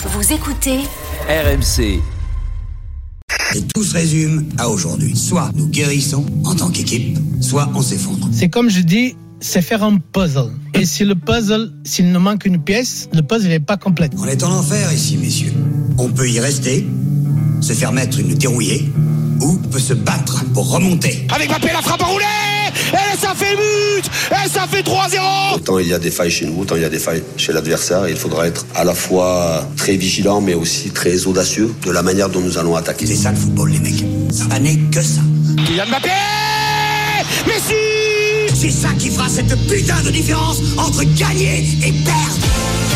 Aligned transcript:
Vous 0.00 0.32
écoutez 0.32 0.78
RMC. 1.28 2.00
Et 3.56 3.62
tout 3.74 3.82
se 3.82 3.94
résume 3.94 4.48
à 4.56 4.68
aujourd'hui. 4.68 5.16
Soit 5.16 5.50
nous 5.56 5.66
guérissons 5.66 6.24
en 6.44 6.54
tant 6.54 6.70
qu'équipe, 6.70 7.18
soit 7.40 7.68
on 7.74 7.82
s'effondre. 7.82 8.28
C'est 8.30 8.48
comme 8.48 8.70
je 8.70 8.80
dis, 8.82 9.16
c'est 9.40 9.60
faire 9.60 9.82
un 9.82 9.98
puzzle. 9.98 10.52
Et 10.74 10.86
si 10.86 11.04
le 11.04 11.16
puzzle, 11.16 11.72
s'il 11.82 12.12
nous 12.12 12.20
manque 12.20 12.44
une 12.44 12.62
pièce, 12.62 13.08
le 13.12 13.22
puzzle 13.22 13.48
n'est 13.48 13.58
pas 13.58 13.76
complet. 13.76 14.08
On 14.16 14.26
est 14.26 14.44
en 14.44 14.52
enfer 14.52 14.92
ici, 14.92 15.16
messieurs. 15.16 15.52
On 15.98 16.08
peut 16.10 16.30
y 16.30 16.38
rester, 16.38 16.86
se 17.60 17.72
faire 17.72 17.90
mettre 17.90 18.20
une 18.20 18.34
dérouillée, 18.34 18.92
ou 19.40 19.56
peut 19.70 19.78
se 19.78 19.94
battre 19.94 20.44
pour 20.54 20.70
remonter. 20.70 21.26
Avec 21.34 21.48
Mbappé, 21.48 21.68
la 21.72 21.82
frappe 21.82 22.02
enroulée 22.02 22.24
Et 22.92 23.16
ça 23.18 23.34
fait 23.34 23.56
but 23.56 24.10
Et 24.30 24.48
ça 24.48 24.66
fait 24.70 24.82
3-0 24.82 25.54
Autant 25.56 25.78
il 25.78 25.88
y 25.88 25.94
a 25.94 25.98
des 25.98 26.10
failles 26.10 26.30
chez 26.30 26.46
nous, 26.46 26.60
autant 26.60 26.76
il 26.76 26.82
y 26.82 26.84
a 26.84 26.88
des 26.88 26.98
failles 26.98 27.22
chez 27.36 27.52
l'adversaire. 27.52 28.08
Il 28.08 28.16
faudra 28.16 28.46
être 28.46 28.66
à 28.74 28.84
la 28.84 28.94
fois 28.94 29.66
très 29.76 29.96
vigilant, 29.96 30.40
mais 30.40 30.54
aussi 30.54 30.90
très 30.90 31.26
audacieux 31.26 31.74
de 31.84 31.90
la 31.90 32.02
manière 32.02 32.28
dont 32.28 32.40
nous 32.40 32.58
allons 32.58 32.76
attaquer. 32.76 33.06
C'est 33.06 33.16
ça 33.16 33.30
le 33.30 33.36
football, 33.36 33.70
les 33.70 33.80
mecs. 33.80 34.04
Ça 34.30 34.58
n'est 34.58 34.76
que 34.90 35.02
ça. 35.02 35.20
Kylian 35.66 35.86
Mbappé 35.88 36.10
Messi 37.46 38.54
C'est 38.54 38.70
ça 38.70 38.88
qui 38.98 39.10
fera 39.10 39.28
cette 39.28 39.54
putain 39.68 40.00
de 40.02 40.10
différence 40.10 40.58
entre 40.76 41.04
gagner 41.16 41.64
et 41.84 41.92
perdre. 42.04 42.87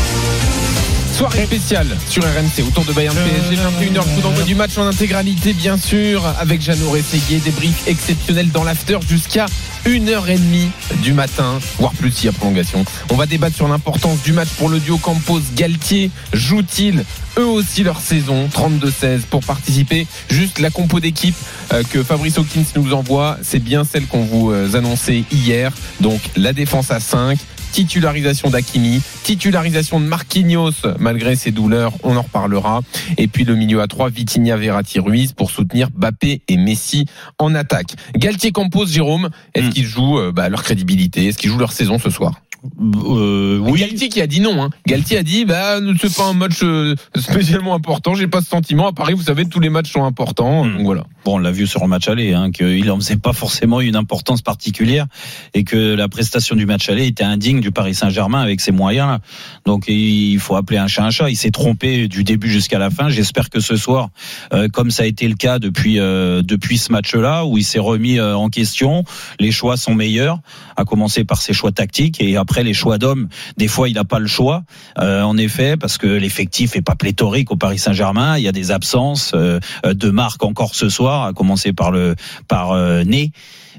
Soirée 1.12 1.44
spéciale 1.44 1.86
sur 2.08 2.22
RMC 2.22 2.66
autour 2.66 2.84
de 2.84 2.92
Bayern 2.92 3.14
PSG 3.14 3.56
21h 3.56 4.00
coup 4.14 4.20
d'envoi 4.22 4.42
du 4.44 4.54
match 4.54 4.78
en 4.78 4.86
intégralité 4.86 5.52
bien 5.52 5.76
sûr 5.76 6.24
avec 6.38 6.62
Jeannot 6.62 6.90
Rességuier 6.90 7.38
débrief 7.38 7.86
exceptionnel 7.86 8.50
dans 8.50 8.64
l'after 8.64 8.98
jusqu'à 9.06 9.46
1h30 9.84 10.68
du 11.02 11.12
matin 11.12 11.58
voire 11.78 11.92
plus 11.92 12.12
s'il 12.12 12.26
y 12.26 12.28
a 12.28 12.32
prolongation. 12.32 12.84
On 13.10 13.16
va 13.16 13.26
débattre 13.26 13.56
sur 13.56 13.68
l'importance 13.68 14.22
du 14.22 14.32
match 14.32 14.48
pour 14.58 14.68
le 14.70 14.80
duo 14.80 14.96
Campos 14.96 15.40
Galtier. 15.54 16.10
Jouent-ils 16.32 17.04
eux 17.38 17.46
aussi 17.46 17.82
leur 17.82 18.00
saison? 18.00 18.48
32-16 18.48 19.20
pour 19.28 19.40
participer. 19.40 20.06
Juste 20.30 20.60
la 20.60 20.70
compo 20.70 20.98
d'équipe 20.98 21.34
euh, 21.72 21.82
que 21.90 22.02
Fabrice 22.02 22.38
Hawkins 22.38 22.64
nous 22.76 22.92
envoie 22.94 23.38
c'est 23.42 23.62
bien 23.62 23.84
celle 23.84 24.06
qu'on 24.06 24.24
vous 24.24 24.50
euh, 24.50 24.74
annonçait 24.74 25.24
hier. 25.30 25.72
Donc 26.00 26.20
la 26.36 26.52
défense 26.52 26.90
à 26.90 27.00
5 27.00 27.38
titularisation 27.72 28.50
d'Akimi, 28.50 29.02
titularisation 29.24 29.98
de 29.98 30.04
Marquinhos 30.06 30.72
malgré 30.98 31.34
ses 31.36 31.50
douleurs, 31.50 31.94
on 32.02 32.16
en 32.16 32.22
reparlera. 32.22 32.82
Et 33.16 33.26
puis 33.26 33.44
le 33.44 33.54
milieu 33.54 33.80
à 33.80 33.86
3, 33.86 34.10
Vitinha, 34.10 34.56
Verratti, 34.56 35.00
Ruiz 35.00 35.32
pour 35.32 35.50
soutenir 35.50 35.88
Bappé 35.90 36.42
et 36.48 36.56
Messi 36.56 37.06
en 37.38 37.54
attaque. 37.54 37.94
Galtier 38.14 38.52
Campos, 38.52 38.86
Jérôme, 38.86 39.30
est-ce 39.54 39.70
qu'ils 39.70 39.86
jouent 39.86 40.18
euh, 40.18 40.32
bah, 40.32 40.48
leur 40.48 40.62
crédibilité? 40.62 41.26
Est-ce 41.26 41.38
qu'ils 41.38 41.50
jouent 41.50 41.58
leur 41.58 41.72
saison 41.72 41.98
ce 41.98 42.10
soir? 42.10 42.41
Euh, 42.64 43.58
oui. 43.58 43.80
Galtier 43.80 44.08
qui 44.08 44.20
a 44.20 44.26
dit 44.26 44.40
non. 44.40 44.62
Hein. 44.62 44.70
Galtier 44.86 45.18
a 45.18 45.22
dit 45.22 45.44
bah 45.44 45.78
c'est 46.00 46.14
pas 46.14 46.26
un 46.26 46.32
match 46.32 46.60
euh, 46.62 46.94
spécialement 47.16 47.74
important. 47.74 48.14
J'ai 48.14 48.28
pas 48.28 48.40
ce 48.40 48.48
sentiment. 48.48 48.88
À 48.88 48.92
Paris, 48.92 49.14
vous 49.14 49.22
savez, 49.22 49.46
tous 49.46 49.60
les 49.60 49.68
matchs 49.68 49.92
sont 49.92 50.04
importants. 50.04 50.64
Hmm. 50.64 50.76
Donc 50.76 50.84
voilà. 50.84 51.04
Bon, 51.24 51.36
on 51.36 51.38
l'a 51.38 51.52
vu 51.52 51.66
sur 51.66 51.80
le 51.82 51.88
match 51.88 52.08
aller, 52.08 52.34
hein, 52.34 52.50
qu'il 52.50 52.90
en 52.90 52.96
faisait 52.96 53.16
pas 53.16 53.32
forcément 53.32 53.80
une 53.80 53.94
importance 53.94 54.42
particulière 54.42 55.06
et 55.54 55.62
que 55.62 55.94
la 55.94 56.08
prestation 56.08 56.56
du 56.56 56.66
match 56.66 56.88
aller 56.88 57.06
était 57.06 57.22
indigne 57.22 57.60
du 57.60 57.70
Paris 57.70 57.94
Saint-Germain 57.94 58.40
avec 58.40 58.60
ses 58.60 58.72
moyens. 58.72 59.08
Là. 59.08 59.20
Donc 59.64 59.84
il 59.88 60.38
faut 60.38 60.56
appeler 60.56 60.78
un 60.78 60.88
chat 60.88 61.04
un 61.04 61.10
chat. 61.10 61.30
Il 61.30 61.36
s'est 61.36 61.50
trompé 61.50 62.08
du 62.08 62.24
début 62.24 62.50
jusqu'à 62.50 62.78
la 62.78 62.90
fin. 62.90 63.08
J'espère 63.08 63.50
que 63.50 63.60
ce 63.60 63.76
soir, 63.76 64.10
euh, 64.52 64.68
comme 64.68 64.90
ça 64.90 65.04
a 65.04 65.06
été 65.06 65.28
le 65.28 65.34
cas 65.34 65.58
depuis 65.58 65.98
euh, 65.98 66.42
depuis 66.42 66.78
ce 66.78 66.92
match-là, 66.92 67.44
où 67.44 67.58
il 67.58 67.64
s'est 67.64 67.78
remis 67.78 68.18
euh, 68.18 68.36
en 68.36 68.48
question, 68.48 69.04
les 69.40 69.52
choix 69.52 69.76
sont 69.76 69.94
meilleurs. 69.94 70.40
À 70.76 70.84
commencer 70.84 71.24
par 71.24 71.40
ses 71.40 71.52
choix 71.52 71.70
tactiques 71.70 72.20
et 72.20 72.36
après 72.36 72.51
les 72.60 72.74
choix 72.74 72.98
d'hommes. 72.98 73.28
Des 73.56 73.68
fois, 73.68 73.88
il 73.88 73.94
n'a 73.94 74.04
pas 74.04 74.18
le 74.18 74.26
choix, 74.26 74.64
euh, 74.98 75.22
en 75.22 75.38
effet, 75.38 75.78
parce 75.78 75.96
que 75.96 76.06
l'effectif 76.06 76.76
est 76.76 76.82
pas 76.82 76.94
pléthorique 76.94 77.50
au 77.50 77.56
Paris 77.56 77.78
Saint-Germain. 77.78 78.36
Il 78.36 78.44
y 78.44 78.48
a 78.48 78.52
des 78.52 78.70
absences 78.70 79.32
euh, 79.34 79.58
de 79.84 80.10
marque 80.10 80.44
encore 80.44 80.74
ce 80.74 80.90
soir, 80.90 81.24
à 81.24 81.32
commencer 81.32 81.72
par 81.72 81.90
le 81.90 82.14
par 82.48 82.72
euh, 82.72 83.04
Né. 83.04 83.32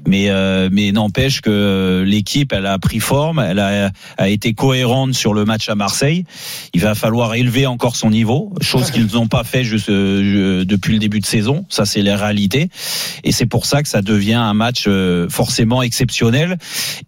Mais 0.06 0.28
euh, 0.28 0.68
mais 0.72 0.92
n'empêche 0.92 1.40
que 1.40 2.04
l'équipe 2.06 2.52
elle 2.52 2.66
a 2.66 2.78
pris 2.78 3.00
forme, 3.00 3.38
elle 3.38 3.58
a, 3.58 3.90
a 4.18 4.28
été 4.28 4.54
cohérente 4.54 5.14
sur 5.14 5.34
le 5.34 5.44
match 5.44 5.68
à 5.68 5.74
Marseille. 5.74 6.24
Il 6.72 6.80
va 6.80 6.94
falloir 6.94 7.34
élever 7.34 7.66
encore 7.66 7.96
son 7.96 8.10
niveau, 8.10 8.52
chose 8.60 8.90
qu'ils 8.90 9.14
n'ont 9.14 9.28
pas 9.28 9.44
fait 9.44 9.64
juste, 9.64 9.88
euh, 9.88 10.64
depuis 10.64 10.92
le 10.92 10.98
début 10.98 11.20
de 11.20 11.26
saison. 11.26 11.64
Ça 11.68 11.84
c'est 11.84 12.02
la 12.02 12.16
réalité, 12.16 12.68
et 13.22 13.32
c'est 13.32 13.46
pour 13.46 13.66
ça 13.66 13.82
que 13.82 13.88
ça 13.88 14.02
devient 14.02 14.34
un 14.34 14.54
match 14.54 14.84
euh, 14.86 15.28
forcément 15.28 15.82
exceptionnel. 15.82 16.58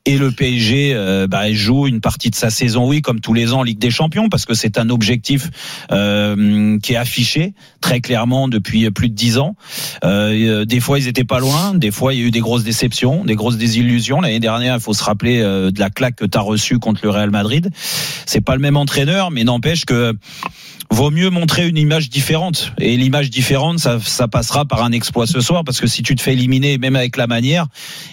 Et 0.05 0.19
le 0.19 0.31
PSG 0.31 0.93
euh, 0.95 1.27
bah, 1.27 1.53
joue 1.53 1.87
une 1.87 2.01
partie 2.01 2.31
de 2.31 2.35
sa 2.35 2.51
saison, 2.51 2.87
oui, 2.89 3.03
comme 3.03 3.21
tous 3.21 3.35
les 3.35 3.53
ans 3.53 3.61
en 3.61 3.63
Ligue 3.63 3.79
des 3.79 3.91
Champions, 3.91 4.29
parce 4.29 4.45
que 4.45 4.55
c'est 4.55 4.79
un 4.79 4.91
objectif 4.91 5.51
euh, 5.93 6.79
qui 6.81 6.93
est 6.93 6.97
affiché 6.97 7.55
très 7.81 8.01
clairement 8.01 8.49
depuis 8.49 8.91
plus 8.91 9.09
de 9.09 9.15
dix 9.15 9.39
ans. 9.39 9.57
Euh, 10.05 10.65
des 10.65 10.81
fois 10.81 10.99
ils 10.99 11.09
étaient 11.09 11.25
pas 11.25 11.39
loin, 11.39 11.75
des 11.75 11.91
fois 11.91 12.15
il 12.15 12.21
y 12.21 12.23
a 12.23 12.27
eu 12.27 12.31
des 12.31 12.41
grosses 12.41 12.65
des 13.25 13.35
grosses 13.35 13.57
désillusions. 13.57 14.21
L'année 14.21 14.41
dernière, 14.41 14.75
il 14.75 14.81
faut 14.81 14.95
se 14.95 15.05
rappeler 15.05 15.41
euh, 15.41 15.71
de 15.71 15.81
la 15.81 15.91
claque 15.91 16.17
que 16.17 16.25
tu 16.25 16.39
as 16.39 16.41
reçue 16.41 16.79
contre 16.79 17.01
le 17.03 17.11
Real 17.11 17.31
Madrid. 17.31 17.71
C'est 18.27 18.41
pas 18.41 18.55
le 18.55 18.61
même 18.61 18.77
entraîneur, 18.77 19.31
mais 19.31 19.45
n'empêche 19.45 19.85
que 19.85 20.15
vaut 20.91 21.11
mieux 21.11 21.31
montrer 21.31 21.67
une 21.67 21.77
image 21.77 22.11
différente. 22.11 22.73
Et 22.79 22.97
l'image 22.97 23.31
différente, 23.31 23.79
ça, 23.79 23.99
ça 24.01 24.29
passera 24.29 24.65
par 24.65 24.85
un 24.85 24.93
exploit 24.93 25.27
ce 25.27 25.41
soir, 25.41 25.65
parce 25.65 25.81
que 25.81 25.87
si 25.87 26.03
tu 26.03 26.15
te 26.15 26.23
fais 26.23 26.33
éliminer, 26.33 26.79
même 26.79 26.97
avec 26.97 27.17
la 27.17 27.27
manière, 27.27 27.67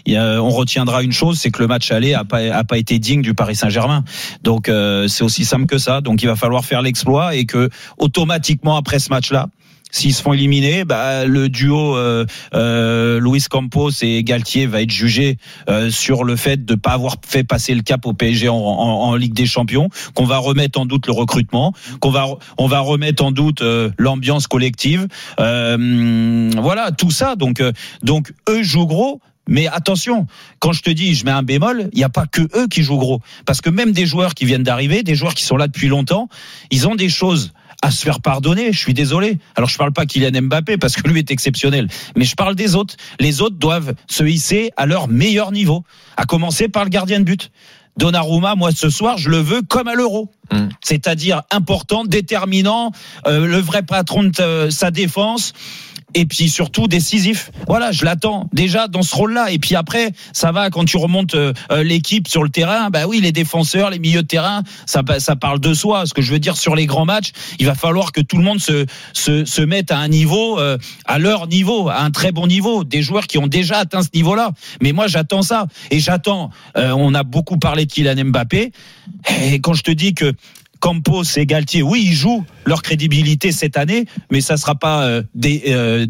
on 0.07 0.50
retiendra 0.50 1.03
une 1.03 1.12
chose, 1.12 1.40
c'est 1.40 1.51
que 1.51 1.62
le 1.62 1.68
match 1.68 1.91
aller 1.91 2.13
a 2.13 2.24
pas, 2.24 2.40
a 2.40 2.63
pas 2.63 2.78
été 2.78 3.00
digne 3.00 3.22
du 3.22 3.34
Paris 3.34 3.56
Saint-Germain. 3.56 4.03
Donc 4.44 4.69
euh, 4.69 5.07
c'est 5.07 5.24
aussi 5.24 5.45
simple 5.45 5.66
que 5.66 5.78
ça. 5.78 6.01
Donc 6.01 6.24
il 6.24 6.28
va 6.28 6.35
falloir 6.35 6.66
faire 6.66 6.81
l'exploit 6.81 7.35
et 7.35 7.45
que 7.45 7.69
automatiquement 7.97 8.75
après 8.75 9.00
ce 9.00 9.09
match-là. 9.09 9.47
S'ils 9.96 10.14
se 10.16 10.24
font 10.24 10.34
éliminer, 10.34 10.86
bah, 10.86 11.26
le 11.26 11.50
duo 11.50 11.96
euh, 11.96 12.26
euh, 12.56 13.20
Luis 13.20 13.44
Campos 13.48 13.92
et 14.02 14.24
Galtier 14.24 14.66
va 14.66 14.81
être 14.81 14.90
jugé 14.90 15.38
euh, 15.70 15.92
sur 15.92 16.24
le 16.24 16.36
fait 16.36 16.66
de 16.66 16.74
pas 16.74 16.94
avoir 16.94 17.18
fait 17.24 17.44
passer 17.44 17.76
le 17.76 17.84
cap 17.84 18.04
au 18.08 18.14
PSG 18.14 18.50
en, 18.50 18.56
en- 18.56 19.16
Ligue 19.16 19.34
des 19.36 19.46
Champions, 19.46 19.90
qu'on 20.16 20.26
va 20.26 20.40
remettre 20.40 20.80
en 20.80 20.88
doute 20.88 21.06
le 21.06 21.14
recrutement, 21.14 21.74
qu'on 22.00 22.09
va 22.09 22.26
on 22.58 22.66
va 22.66 22.80
remettre 22.80 23.24
en 23.24 23.31
doute 23.31 23.62
euh, 23.62 23.92
l'ambiance 24.00 24.48
collective. 24.48 25.08
Voilà 25.38 26.92
tout 26.92 27.12
ça. 27.12 27.36
Donc 27.36 27.62
donc 28.02 28.34
eux 28.50 28.64
jouent 28.64 28.88
gros. 28.88 29.22
Mais 29.46 29.68
attention, 29.68 30.25
quand 30.60 30.72
je 30.72 30.81
te 30.81 30.90
dis 30.90 31.16
je 31.16 31.25
mets 31.25 31.31
un 31.31 31.44
bémol, 31.44 31.90
il 31.92 31.98
n'y 31.98 32.04
a 32.06 32.10
pas 32.10 32.25
que 32.25 32.42
eux 32.58 32.68
qui 32.70 32.81
jouent 32.81 32.98
gros. 32.98 33.20
Parce 33.46 33.60
que 33.60 33.70
même 33.70 33.92
des 33.92 34.06
joueurs 34.06 34.34
qui 34.36 34.46
viennent 34.46 34.64
d'arriver, 34.64 35.04
des 35.04 35.16
joueurs 35.16 35.34
qui 35.36 35.44
sont 35.44 35.58
là 35.58 35.68
depuis 35.68 35.90
longtemps, 35.90 36.30
ils 36.72 36.88
ont 36.88 36.96
des 36.96 37.10
choses 37.10 37.52
à 37.84 37.92
se 37.92 38.02
faire 38.02 38.22
pardonner. 38.22 38.72
Je 38.72 38.80
suis 38.80 38.94
désolé. 38.94 39.38
Alors 39.56 39.70
je 39.70 39.78
parle 39.78 39.92
pas 39.92 40.06
Kylian 40.06 40.42
Mbappé 40.44 40.78
parce 40.78 40.96
que 40.96 41.08
lui 41.08 41.20
est 41.20 41.30
exceptionnel, 41.30 41.90
mais 42.16 42.24
je 42.24 42.36
parle 42.36 42.56
des 42.56 42.76
autres. 42.76 42.96
Les 43.20 43.42
autres 43.42 43.58
doivent 43.58 43.94
se 44.08 44.24
hisser 44.24 44.72
à 44.78 44.86
leur 44.86 45.10
meilleur 45.10 45.52
niveau, 45.52 45.84
à 46.16 46.26
commencer 46.26 46.70
par 46.70 46.86
le 46.86 46.90
gardien 46.90 47.20
de 47.20 47.26
but. 47.26 47.52
Donnarumma, 47.98 48.56
moi 48.56 48.72
ce 48.72 48.90
soir, 48.90 49.18
je 49.18 49.30
le 49.30 49.38
veux 49.38 49.62
comme 49.62 49.88
à 49.88 49.96
l'euro. 49.96 50.32
Mm. 50.52 50.70
C'est-à-dire 50.82 51.44
important, 51.52 52.06
déterminant, 52.06 52.92
euh, 53.28 53.46
le 53.46 53.58
vrai 53.58 53.84
patron 53.84 54.24
de 54.24 54.32
euh, 54.40 54.70
sa 54.72 54.90
défense 54.90 55.54
et 56.13 56.25
puis 56.25 56.50
surtout 56.50 56.88
décisif. 56.88 57.51
Voilà, 57.68 57.91
je 57.91 58.06
l'attends 58.06 58.50
déjà 58.53 58.88
dans 58.88 59.01
ce 59.01 59.16
rôle-là. 59.16 59.51
Et 59.51 59.59
puis 59.59 59.75
après, 59.75 60.12
ça 60.31 60.51
va 60.51 60.69
quand 60.69 60.85
tu 60.85 60.97
remontes 60.97 61.35
euh, 61.35 61.53
euh, 61.72 61.84
l'équipe 61.84 62.28
sur 62.28 62.44
le 62.44 62.50
terrain. 62.50 62.90
Bah 62.90 63.07
oui, 63.07 63.22
les 63.22 63.31
défenseurs, 63.31 63.90
les 63.90 64.00
milieux 64.00 64.22
de 64.24 64.28
terrain, 64.28 64.63
ça, 64.85 65.01
ça 65.19 65.35
parle 65.35 65.59
de 65.59 65.74
soi. 65.74 66.06
Ce 66.06 66.13
que 66.13 66.22
je 66.22 66.31
veux 66.31 66.40
dire 66.40 66.57
sur 66.57 66.75
les 66.75 66.85
grands 66.85 67.06
matchs, 67.06 67.31
il 67.59 67.66
va 67.66 67.75
falloir 67.75 68.12
que 68.12 68.22
tout 68.22 68.38
le 68.38 68.44
monde 68.44 68.59
se 68.59 68.85
se, 69.13 69.46
se 69.46 69.62
mette 69.62 69.91
à 69.91 69.97
un 69.97 70.07
niveau, 70.07 70.59
euh, 70.59 70.78
à 71.06 71.19
leur 71.19 71.47
niveau, 71.47 71.90
à 71.90 72.01
un 72.01 72.12
très 72.12 72.31
bon 72.31 72.47
niveau. 72.47 72.84
Des 72.84 73.01
joueurs 73.01 73.28
qui 73.28 73.38
ont 73.38 73.47
déjà 73.47 73.78
atteint 73.80 74.01
ce 74.01 74.09
niveau-là. 74.13 74.51
Mais 74.81 74.91
moi, 74.91 75.07
j'attends 75.07 75.41
ça. 75.41 75.68
Et 75.91 76.00
j'attends. 76.00 76.50
euh, 76.78 76.91
on 76.91 77.13
a 77.13 77.24
beaucoup 77.24 77.57
parlé 77.57 77.85
de 77.85 77.91
Kylian 77.91 78.25
Mbappé. 78.25 78.72
Et 79.44 79.59
quand 79.59 79.74
je 79.74 79.84
te 79.84 79.91
dis 79.91 80.13
que 80.13 80.34
Campos 80.84 81.24
et 81.38 81.46
Galtier, 81.46 81.82
oui, 81.82 82.04
ils 82.08 82.14
jouent 82.14 82.44
leur 82.66 82.82
crédibilité 82.82 83.54
cette 83.54 83.78
année, 83.78 84.04
mais 84.30 84.42
ça 84.42 84.57
sera 84.57 84.75
pas 84.75 85.06
euh, 85.06 85.24
euh, 85.46 86.06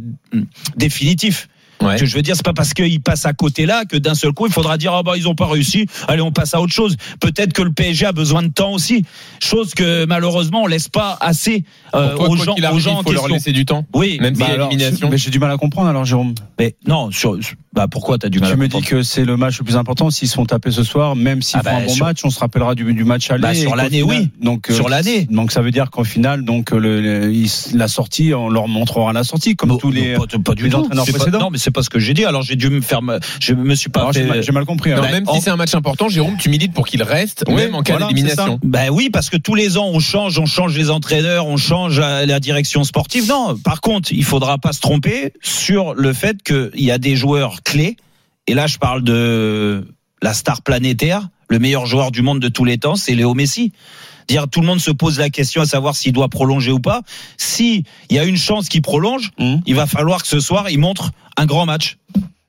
définitif. 0.76 1.48
Ouais. 1.82 1.98
Ce 1.98 2.02
que 2.04 2.06
je 2.06 2.16
veux 2.16 2.22
dire, 2.22 2.36
c'est 2.36 2.46
pas 2.46 2.54
parce 2.54 2.74
qu'ils 2.74 3.02
passent 3.02 3.26
à 3.26 3.34
côté 3.34 3.66
là 3.66 3.84
que 3.86 3.98
d'un 3.98 4.16
seul 4.16 4.32
coup 4.32 4.46
il 4.48 4.54
faudra 4.54 4.78
dire 4.78 4.94
ah 4.94 5.04
bah 5.04 5.14
ils 5.18 5.28
ont 5.28 5.36
pas 5.36 5.48
réussi, 5.48 5.86
allez 6.08 6.22
on 6.22 6.32
passe 6.32 6.54
à 6.54 6.62
autre 6.62 6.72
chose. 6.74 6.96
Peut-être 7.20 7.52
que 7.54 7.62
le 7.62 7.72
PSG 7.74 8.06
a 8.06 8.12
besoin 8.14 8.42
de 8.44 8.48
temps 8.48 8.72
aussi, 8.72 9.04
chose 9.42 9.74
que 9.74 10.06
malheureusement 10.06 10.64
on 10.64 10.68
laisse 10.68 10.88
pas 10.88 11.18
assez 11.20 11.64
euh, 11.94 12.16
toi, 12.16 12.30
aux 12.30 12.36
gens, 12.38 12.54
qu'il 12.56 12.64
aux 12.64 12.68
arrive, 12.68 12.80
gens 12.80 12.92
il 12.92 12.98
en 12.98 13.04
faut 13.04 13.12
leur 13.12 13.28
laisser 13.28 13.52
du 13.52 13.66
temps. 13.66 13.86
Oui, 13.94 14.18
Même 14.22 14.36
bah 14.38 14.46
a 14.46 14.52
alors, 14.54 14.68
élimination. 14.72 15.10
Mais 15.10 15.18
j'ai 15.18 15.30
du 15.30 15.40
mal 15.40 15.52
à 15.52 15.58
comprendre 15.58 15.90
alors, 15.90 16.06
Jérôme. 16.06 16.34
mais 16.60 16.76
non, 16.88 17.12
sur, 17.12 17.38
Bah 17.74 17.88
pourquoi 17.90 18.18
t'as 18.18 18.30
du 18.30 18.40
mal 18.40 18.50
Tu 18.50 18.54
à 18.54 18.58
me 18.58 18.68
dis 18.68 18.82
que 18.82 19.04
c'est 19.04 19.26
le 19.26 19.36
match 19.36 19.58
le 19.60 19.66
plus 19.66 19.76
important. 19.76 20.10
S'ils 20.10 20.28
se 20.30 20.36
font 20.36 20.46
taper 20.46 20.72
ce 20.72 20.84
soir, 20.84 21.16
même 21.16 21.42
s'ils 21.42 21.60
Ah 21.60 21.64
font 21.64 21.70
bah, 21.76 21.82
un 21.84 21.86
bon 21.88 21.94
sur- 21.94 22.06
match, 22.06 22.20
on 22.24 22.30
se 22.30 22.40
rappellera 22.40 22.76
du, 22.76 22.94
du 22.94 23.04
match 23.04 23.30
aller. 23.30 23.42
Bah, 23.42 23.54
sur 23.54 23.76
l'année, 23.76 24.04
oui. 24.04 24.30
Donc 24.42 24.70
euh, 24.70 24.74
Sur 24.76 24.90
l'année. 24.90 25.28
Donc 25.30 25.52
ça 25.52 25.62
veut 25.62 25.72
dire 25.72 25.90
qu'au 25.92 26.04
final, 26.04 26.46
donc 26.46 26.72
le, 26.72 27.02
le- 27.02 27.34
ils- 27.34 27.50
la 27.76 27.88
sortie, 27.88 28.34
on 28.34 28.48
leur 28.50 28.68
montrera 28.68 29.12
la 29.12 29.24
sortie, 29.24 29.56
comme 29.56 29.78
tous 29.80 29.92
les. 29.92 30.14
non, 30.14 30.26
pas, 30.28 30.38
pas 30.40 30.56
du 30.56 30.64
les 30.64 30.70
tout. 30.70 30.78
entraîneurs 30.78 31.06
pas- 31.06 31.12
précédents. 31.12 31.40
non, 31.40 31.50
mais 31.52 31.58
c'est 31.58 31.72
pas 31.74 31.84
ce 31.84 31.90
que 31.90 32.00
j'ai 32.00 32.14
dit. 32.14 32.24
Alors 32.24 32.42
j'ai 32.44 32.56
dû 32.56 32.70
me 32.70 32.80
faire, 32.82 33.02
ma- 33.02 33.20
je 33.42 33.54
me 33.54 33.76
suis 33.76 33.90
pas 33.90 34.10
j'ai 34.14 34.24
mal, 34.52 34.66
compris. 34.66 34.92
Non, 34.92 35.02
même 35.02 35.24
en- 35.28 35.36
si 35.36 35.42
c'est 35.42 35.50
un 35.50 35.56
match 35.58 35.76
important, 35.76 36.08
Jérôme, 36.08 36.38
tu 36.38 36.50
milites 36.50 36.74
pour 36.74 36.88
qu'il 36.88 37.04
reste, 37.04 37.44
Oui, 37.48 37.56
même 37.56 37.76
en 37.76 37.82
cas 37.82 37.94
voilà, 37.94 38.08
d'élimination. 38.08 38.60
Ben 38.64 38.90
oui, 38.92 39.10
parce 39.12 39.30
que 39.30 39.38
tous 39.38 39.56
les 39.56 39.78
ans 39.78 39.90
on 39.92 40.00
change, 40.00 40.40
on 40.40 40.46
change 40.46 40.78
les 40.78 40.90
entraîneurs, 40.90 41.48
on 41.48 41.58
change 41.58 42.00
la, 42.00 42.26
la 42.26 42.40
direction 42.40 42.84
sportive. 42.84 43.28
Non, 43.28 43.58
par 43.58 43.82
contre, 43.82 44.12
il 44.14 44.24
faudra 44.24 44.58
pas 44.58 44.72
se 44.72 44.80
tromper 44.80 45.34
sur 45.42 45.94
le 45.96 46.14
fait 46.14 46.42
qu'il 46.44 46.70
y 46.76 46.92
a 46.92 46.98
des 46.98 47.16
joueurs 47.16 47.64
clés. 47.64 47.98
Et 48.48 48.54
là, 48.54 48.68
je 48.68 48.78
parle 48.78 49.04
de 49.04 49.88
la 50.22 50.34
star 50.34 50.62
planétaire, 50.62 51.28
le 51.50 51.60
meilleur 51.60 51.86
joueur 51.86 52.12
du 52.12 52.22
monde 52.22 52.40
de 52.40 52.48
tous 52.50 52.66
les 52.66 52.78
temps, 52.78 52.96
c'est 52.96 53.16
Léo 53.16 53.34
Messi. 53.34 53.72
Dire 54.28 54.48
tout 54.48 54.62
le 54.62 54.68
monde 54.68 54.80
se 54.80 54.92
pose 54.92 55.20
la 55.20 55.30
question 55.30 55.62
à 55.62 55.66
savoir 55.66 55.96
s'il 55.96 56.14
doit 56.14 56.30
prolonger 56.30 56.72
ou 56.72 56.80
pas. 56.80 57.02
Si 57.38 57.84
il 58.10 58.16
y 58.16 58.20
a 58.20 58.24
une 58.26 58.38
chance 58.38 58.70
qu'il 58.70 58.82
prolonge, 58.82 59.32
Mhm. 59.40 59.62
il 59.66 59.76
va 59.76 59.86
falloir 59.88 60.22
que 60.22 60.28
ce 60.28 60.40
soir 60.40 60.70
il 60.70 60.80
montre 60.80 61.12
un 61.38 61.46
grand 61.46 61.66
match. 61.66 61.98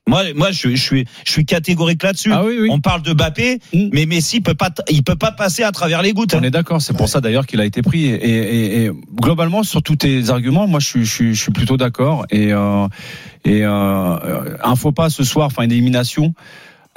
Moi, 0.07 0.21
moi, 0.35 0.51
je, 0.51 0.69
je 0.69 0.75
suis, 0.75 1.05
je 1.25 1.31
suis 1.31 1.45
catégorique 1.45 2.03
là-dessus. 2.03 2.31
Ah 2.31 2.43
oui, 2.45 2.57
oui. 2.61 2.69
On 2.71 2.79
parle 2.79 3.01
de 3.01 3.11
Bappé, 3.11 3.59
Mhm. 3.73 3.89
mais 3.91 4.05
Messi 4.05 4.39
peut 4.39 4.53
pas, 4.53 4.69
il 4.91 5.01
peut 5.03 5.15
pas 5.15 5.31
passer 5.31 5.63
à 5.63 5.71
travers 5.71 6.03
les 6.03 6.13
gouttes. 6.13 6.35
hein. 6.35 6.41
On 6.41 6.43
est 6.43 6.51
d'accord, 6.51 6.79
c'est 6.79 6.95
pour 6.95 7.09
ça 7.09 7.21
d'ailleurs 7.21 7.47
qu'il 7.47 7.59
a 7.59 7.65
été 7.65 7.81
pris. 7.81 8.05
Et, 8.05 8.13
et- 8.13 8.85
et 8.85 8.91
globalement, 9.19 9.63
sur 9.63 9.81
tous 9.81 9.95
tes 9.95 10.29
arguments, 10.29 10.67
moi, 10.67 10.79
je 10.79 10.85
suis, 10.85 11.05
je 11.05 11.11
suis, 11.11 11.33
je 11.33 11.41
suis 11.41 11.51
plutôt 11.51 11.75
d'accord. 11.77 12.27
Et, 12.29 12.53
euh, 12.53 12.87
et 13.45 13.63
euh, 13.63 13.69
euh, 13.71 14.57
un 14.63 14.75
faux 14.75 14.91
pas 14.91 15.09
ce 15.09 15.23
soir, 15.23 15.47
enfin 15.47 15.63
une 15.63 15.71
élimination. 15.71 16.35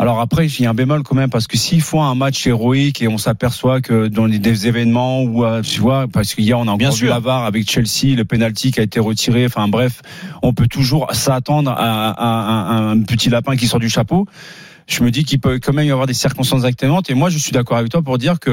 Alors 0.00 0.20
après, 0.20 0.46
il 0.46 0.60
y 0.62 0.66
a 0.66 0.70
un 0.70 0.74
bémol 0.74 1.02
quand 1.02 1.16
même 1.16 1.28
parce 1.28 1.48
que 1.48 1.56
s'ils 1.56 1.80
font 1.82 2.02
un 2.04 2.14
match 2.14 2.46
héroïque 2.46 3.02
et 3.02 3.08
on 3.08 3.18
s'aperçoit 3.18 3.80
que 3.80 4.06
dans 4.06 4.28
des 4.28 4.68
événements 4.68 5.22
où 5.24 5.44
euh, 5.44 5.60
tu 5.60 5.80
vois, 5.80 6.06
parce 6.06 6.34
qu'hier 6.34 6.56
on 6.58 6.68
a 6.68 6.76
Bien 6.76 6.92
sûr. 6.92 7.10
la 7.10 7.18
VAR 7.18 7.44
avec 7.44 7.68
Chelsea, 7.68 8.14
le 8.16 8.24
penalty 8.24 8.70
qui 8.70 8.78
a 8.78 8.84
été 8.84 9.00
retiré. 9.00 9.44
Enfin 9.46 9.66
bref, 9.66 10.02
on 10.42 10.52
peut 10.52 10.68
toujours 10.68 11.12
s'attendre 11.12 11.72
à, 11.72 12.10
à- 12.10 12.76
à 12.76 12.78
un 12.78 13.00
petit 13.02 13.28
lapin 13.28 13.56
qui 13.56 13.66
sort 13.66 13.80
du 13.80 13.88
chapeau. 13.88 14.26
Je 14.86 15.02
me 15.02 15.10
dis 15.10 15.24
qu'il 15.24 15.40
peut 15.40 15.58
quand 15.60 15.72
même 15.72 15.86
y 15.86 15.90
avoir 15.90 16.06
des 16.06 16.14
circonstances 16.14 16.64
atténuantes. 16.64 17.10
Et 17.10 17.14
moi, 17.14 17.28
je 17.28 17.36
suis 17.38 17.50
d'accord 17.52 17.76
avec 17.76 17.90
toi 17.90 18.00
pour 18.00 18.18
dire 18.18 18.38
que 18.38 18.52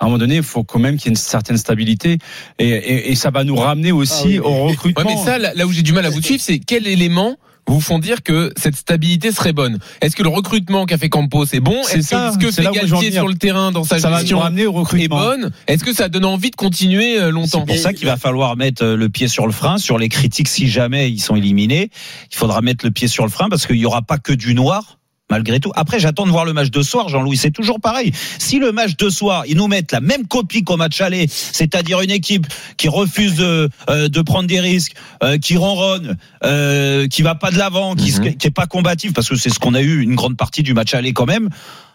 à 0.00 0.04
un 0.04 0.06
moment 0.06 0.18
donné, 0.18 0.36
il 0.36 0.42
faut 0.42 0.64
quand 0.64 0.78
même 0.78 0.96
qu'il 0.96 1.06
y 1.06 1.08
ait 1.08 1.10
une 1.10 1.16
certaine 1.16 1.58
stabilité 1.58 2.18
et, 2.58 2.68
et, 2.68 3.10
et 3.10 3.14
ça 3.14 3.30
va 3.30 3.44
nous 3.44 3.56
ramener 3.56 3.92
aussi 3.92 4.22
Ah 4.24 4.26
oui, 4.26 4.38
au 4.38 4.50
mais- 4.64 4.70
recrutement. 4.70 5.04
Ouais, 5.04 5.16
mais 5.16 5.22
ça, 5.22 5.38
là 5.38 5.52
là 5.54 5.66
où 5.66 5.72
j'ai 5.72 5.82
du 5.82 5.92
mal 5.92 6.06
à 6.06 6.10
vous 6.10 6.22
suivre, 6.22 6.40
c'est 6.42 6.60
quel 6.60 6.86
élément 6.86 7.36
vous 7.68 7.80
font 7.80 7.98
dire 7.98 8.22
que 8.22 8.52
cette 8.56 8.76
stabilité 8.76 9.32
serait 9.32 9.52
bonne 9.52 9.78
Est-ce 10.00 10.16
que 10.16 10.22
le 10.22 10.28
recrutement 10.28 10.86
qu'a 10.86 10.98
fait 10.98 11.08
Campos 11.08 11.44
est 11.52 11.60
bon? 11.60 11.80
Est-ce 11.82 12.10
que 12.10 12.32
ce 12.32 12.38
que 12.38 12.50
c'est 12.50 12.62
fait 12.62 12.70
Galtier 12.72 13.12
sur 13.12 13.28
le 13.28 13.34
terrain 13.34 13.72
dans 13.72 13.84
sa 13.84 13.98
ça 13.98 14.16
gestion 14.18 14.40
au 14.40 14.56
est 14.56 14.66
recrutement. 14.66 15.18
bonne? 15.18 15.50
Est-ce 15.66 15.84
que 15.84 15.92
ça 15.92 16.08
donne 16.08 16.24
envie 16.24 16.50
de 16.50 16.56
continuer 16.56 17.18
euh, 17.18 17.30
longtemps? 17.30 17.64
C'est 17.66 17.74
pour 17.74 17.82
ça 17.82 17.92
qu'il 17.92 18.06
va 18.06 18.16
falloir 18.16 18.56
mettre 18.56 18.84
euh, 18.84 18.96
le 18.96 19.08
pied 19.08 19.28
sur 19.28 19.46
le 19.46 19.52
frein 19.52 19.78
sur 19.78 19.98
les 19.98 20.08
critiques 20.08 20.48
si 20.48 20.68
jamais 20.68 21.10
ils 21.10 21.20
sont 21.20 21.36
éliminés. 21.36 21.90
Il 22.30 22.36
faudra 22.36 22.60
mettre 22.60 22.84
le 22.84 22.90
pied 22.90 23.08
sur 23.08 23.24
le 23.24 23.30
frein 23.30 23.48
parce 23.48 23.66
qu'il 23.66 23.76
n'y 23.76 23.86
aura 23.86 24.02
pas 24.02 24.18
que 24.18 24.32
du 24.32 24.54
noir. 24.54 24.97
Malgré 25.30 25.60
tout. 25.60 25.70
Après, 25.74 26.00
j'attends 26.00 26.24
de 26.26 26.30
voir 26.30 26.44
le 26.46 26.52
match 26.54 26.70
de 26.70 26.80
soir, 26.82 27.08
Jean-Louis. 27.08 27.36
C'est 27.36 27.50
toujours 27.50 27.80
pareil. 27.80 28.12
Si 28.38 28.58
le 28.58 28.72
match 28.72 28.96
de 28.96 29.10
soir, 29.10 29.44
ils 29.46 29.56
nous 29.56 29.66
mettent 29.68 29.92
la 29.92 30.00
même 30.00 30.26
copie 30.26 30.64
qu'au 30.64 30.76
match 30.76 31.00
aller, 31.02 31.26
c'est-à-dire 31.28 32.00
une 32.00 32.10
équipe 32.10 32.46
qui 32.78 32.88
refuse 32.88 33.34
de, 33.36 33.68
euh, 33.90 34.08
de 34.08 34.20
prendre 34.22 34.48
des 34.48 34.60
risques, 34.60 34.94
euh, 35.22 35.36
qui 35.38 35.56
ronronne, 35.56 36.16
euh, 36.44 37.06
qui 37.08 37.20
va 37.22 37.34
pas 37.34 37.50
de 37.50 37.58
l'avant, 37.58 37.94
qui, 37.94 38.12
Mhm. 38.12 38.36
qui 38.36 38.46
est 38.46 38.50
pas 38.50 38.66
combative, 38.66 39.12
parce 39.12 39.28
que 39.28 39.36
c'est 39.36 39.50
ce 39.50 39.58
qu'on 39.58 39.74
a 39.74 39.82
eu 39.82 40.00
une 40.00 40.14
grande 40.14 40.36
partie 40.36 40.62
du 40.62 40.72
match 40.72 40.94
aller 40.94 41.12
quand 41.12 41.26
même. 41.26 41.50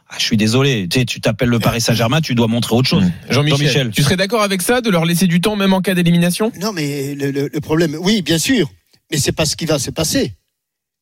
Ah, 0.09 0.15
je 0.19 0.25
suis 0.25 0.37
désolé. 0.37 0.87
Tu 0.87 0.99
sais, 0.99 1.05
tu 1.05 1.19
t'appelles 1.19 1.49
le 1.49 1.59
Paris 1.59 1.81
Saint-Germain, 1.81 2.21
tu 2.21 2.35
dois 2.35 2.47
montrer 2.47 2.75
autre 2.75 2.87
chose. 2.87 3.03
Jean-Michel, 3.31 3.57
Jean-Michel. 3.57 3.91
tu 3.91 4.03
serais 4.03 4.15
d'accord 4.17 4.43
avec 4.43 4.61
ça, 4.61 4.81
de 4.81 4.91
leur 4.91 5.05
laisser 5.05 5.25
du 5.25 5.41
temps 5.41 5.55
même 5.55 5.73
en 5.73 5.81
cas 5.81 5.95
d'élimination? 5.95 6.51
Non, 6.61 6.71
mais 6.71 7.15
le, 7.15 7.31
le- 7.31 7.49
le 7.51 7.61
problème, 7.61 7.97
oui, 7.99 8.21
bien 8.21 8.37
sûr, 8.37 8.69
mais 9.11 9.17
c'est 9.17 9.31
pas 9.31 9.45
ce 9.47 9.55
qui 9.55 9.65
va 9.65 9.79
se 9.79 9.89
passer. 9.89 10.33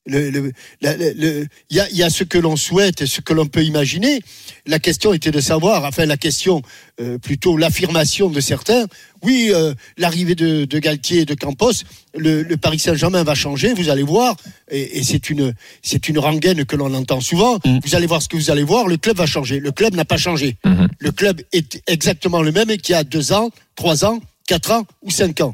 Le, 0.08 0.32
le- 0.32 0.52
la- 0.82 0.98
le- 0.98 1.46
y, 1.70 1.80
a, 1.80 1.88
y 1.92 2.02
a 2.02 2.10
ce 2.10 2.24
que 2.24 2.40
l'on 2.40 2.56
souhaite 2.56 3.04
et 3.04 3.06
ce 3.06 3.22
que 3.22 3.34
l'on 3.34 3.46
peut 3.46 3.64
imaginer. 3.64 4.20
La 4.66 4.80
question 4.80 5.14
était 5.14 5.30
de 5.30 5.40
savoir, 5.40 5.86
enfin 5.86 6.08
la 6.08 6.18
question, 6.18 6.64
euh, 7.00 7.20
plutôt 7.20 7.56
l'affirmation 7.56 8.28
de 8.30 8.40
certains. 8.42 8.86
Oui, 9.22 9.52
euh, 9.54 9.76
l'arrivée 9.98 10.34
de, 10.34 10.66
de 10.66 10.80
Galtier 10.80 11.20
et 11.20 11.26
de 11.26 11.36
Campos, 11.36 11.84
le, 12.16 12.42
le 12.42 12.58
Paris 12.58 12.80
Saint-Germain 12.80 13.24
va 13.24 13.36
changer, 13.36 13.76
vous 13.76 13.90
allez 13.90 14.02
voir, 14.02 14.36
et, 14.72 14.98
et 14.98 15.04
c'est 15.04 15.30
une 15.30 15.54
c'est 15.84 16.10
une 16.10 16.18
rengaine 16.18 16.66
que 16.66 16.76
l'on 16.76 16.92
entend 16.96 17.22
souvent. 17.22 17.60
Mm. 17.64 17.78
Vous 17.86 17.94
allez 17.94 18.08
voir 18.08 18.24
ce 18.24 18.28
que 18.28 18.38
vous 18.38 18.50
allez 18.50 18.64
voir, 18.64 18.88
le 18.88 18.98
club 18.98 19.18
va 19.18 19.28
changer. 19.28 19.60
Le 19.60 19.72
club 19.72 19.94
n'a 19.94 20.06
pas 20.06 20.18
changé. 20.18 20.58
Mhm. 20.66 20.88
Le 20.98 21.12
club 21.12 21.42
est 21.52 21.80
exactement 21.86 22.42
le 22.42 22.52
même 22.52 22.70
qu'il 22.78 22.94
y 22.94 22.98
a 22.98 23.04
deux 23.04 23.34
ans, 23.34 23.52
trois 23.76 24.04
ans, 24.04 24.20
quatre 24.48 24.72
ans 24.72 24.86
ou 25.04 25.12
cinq 25.12 25.42
ans 25.42 25.54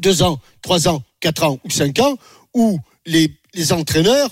deux 0.00 0.22
ans, 0.22 0.40
trois 0.62 0.88
ans, 0.88 1.02
quatre 1.20 1.44
ans 1.44 1.60
ou 1.64 1.70
cinq 1.70 1.98
ans, 2.00 2.16
où 2.54 2.80
les, 3.04 3.30
les 3.54 3.72
entraîneurs 3.72 4.30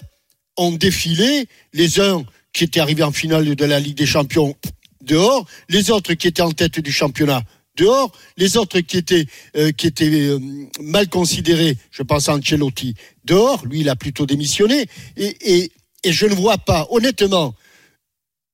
ont 0.56 0.72
défilé, 0.72 1.46
les 1.72 2.00
uns 2.00 2.24
qui 2.52 2.64
étaient 2.64 2.80
arrivés 2.80 3.02
en 3.02 3.12
finale 3.12 3.54
de 3.54 3.64
la 3.64 3.80
Ligue 3.80 3.96
des 3.96 4.06
Champions 4.06 4.56
dehors, 5.02 5.46
les 5.68 5.90
autres 5.90 6.14
qui 6.14 6.28
étaient 6.28 6.42
en 6.42 6.52
tête 6.52 6.80
du 6.80 6.92
championnat 6.92 7.42
dehors, 7.76 8.12
les 8.36 8.56
autres 8.56 8.80
qui 8.80 8.98
étaient, 8.98 9.26
euh, 9.56 9.72
qui 9.72 9.86
étaient 9.86 10.10
euh, 10.10 10.38
mal 10.80 11.08
considérés, 11.08 11.78
je 11.90 12.02
pense 12.02 12.28
à 12.28 12.34
Ancelotti, 12.34 12.94
dehors, 13.24 13.64
lui 13.64 13.80
il 13.80 13.88
a 13.88 13.96
plutôt 13.96 14.26
démissionné, 14.26 14.86
et, 15.16 15.36
et, 15.40 15.72
et 16.04 16.12
je 16.12 16.26
ne 16.26 16.34
vois 16.34 16.58
pas, 16.58 16.86
honnêtement, 16.90 17.54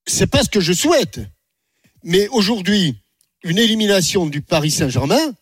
c'est 0.06 0.28
pas 0.28 0.44
ce 0.44 0.50
que 0.50 0.60
je 0.60 0.72
souhaite, 0.72 1.20
mais 2.04 2.28
aujourd'hui, 2.28 2.96
une 3.42 3.58
élimination 3.58 4.26
du 4.26 4.42
Paris 4.42 4.70
Saint-Germain, 4.70 5.34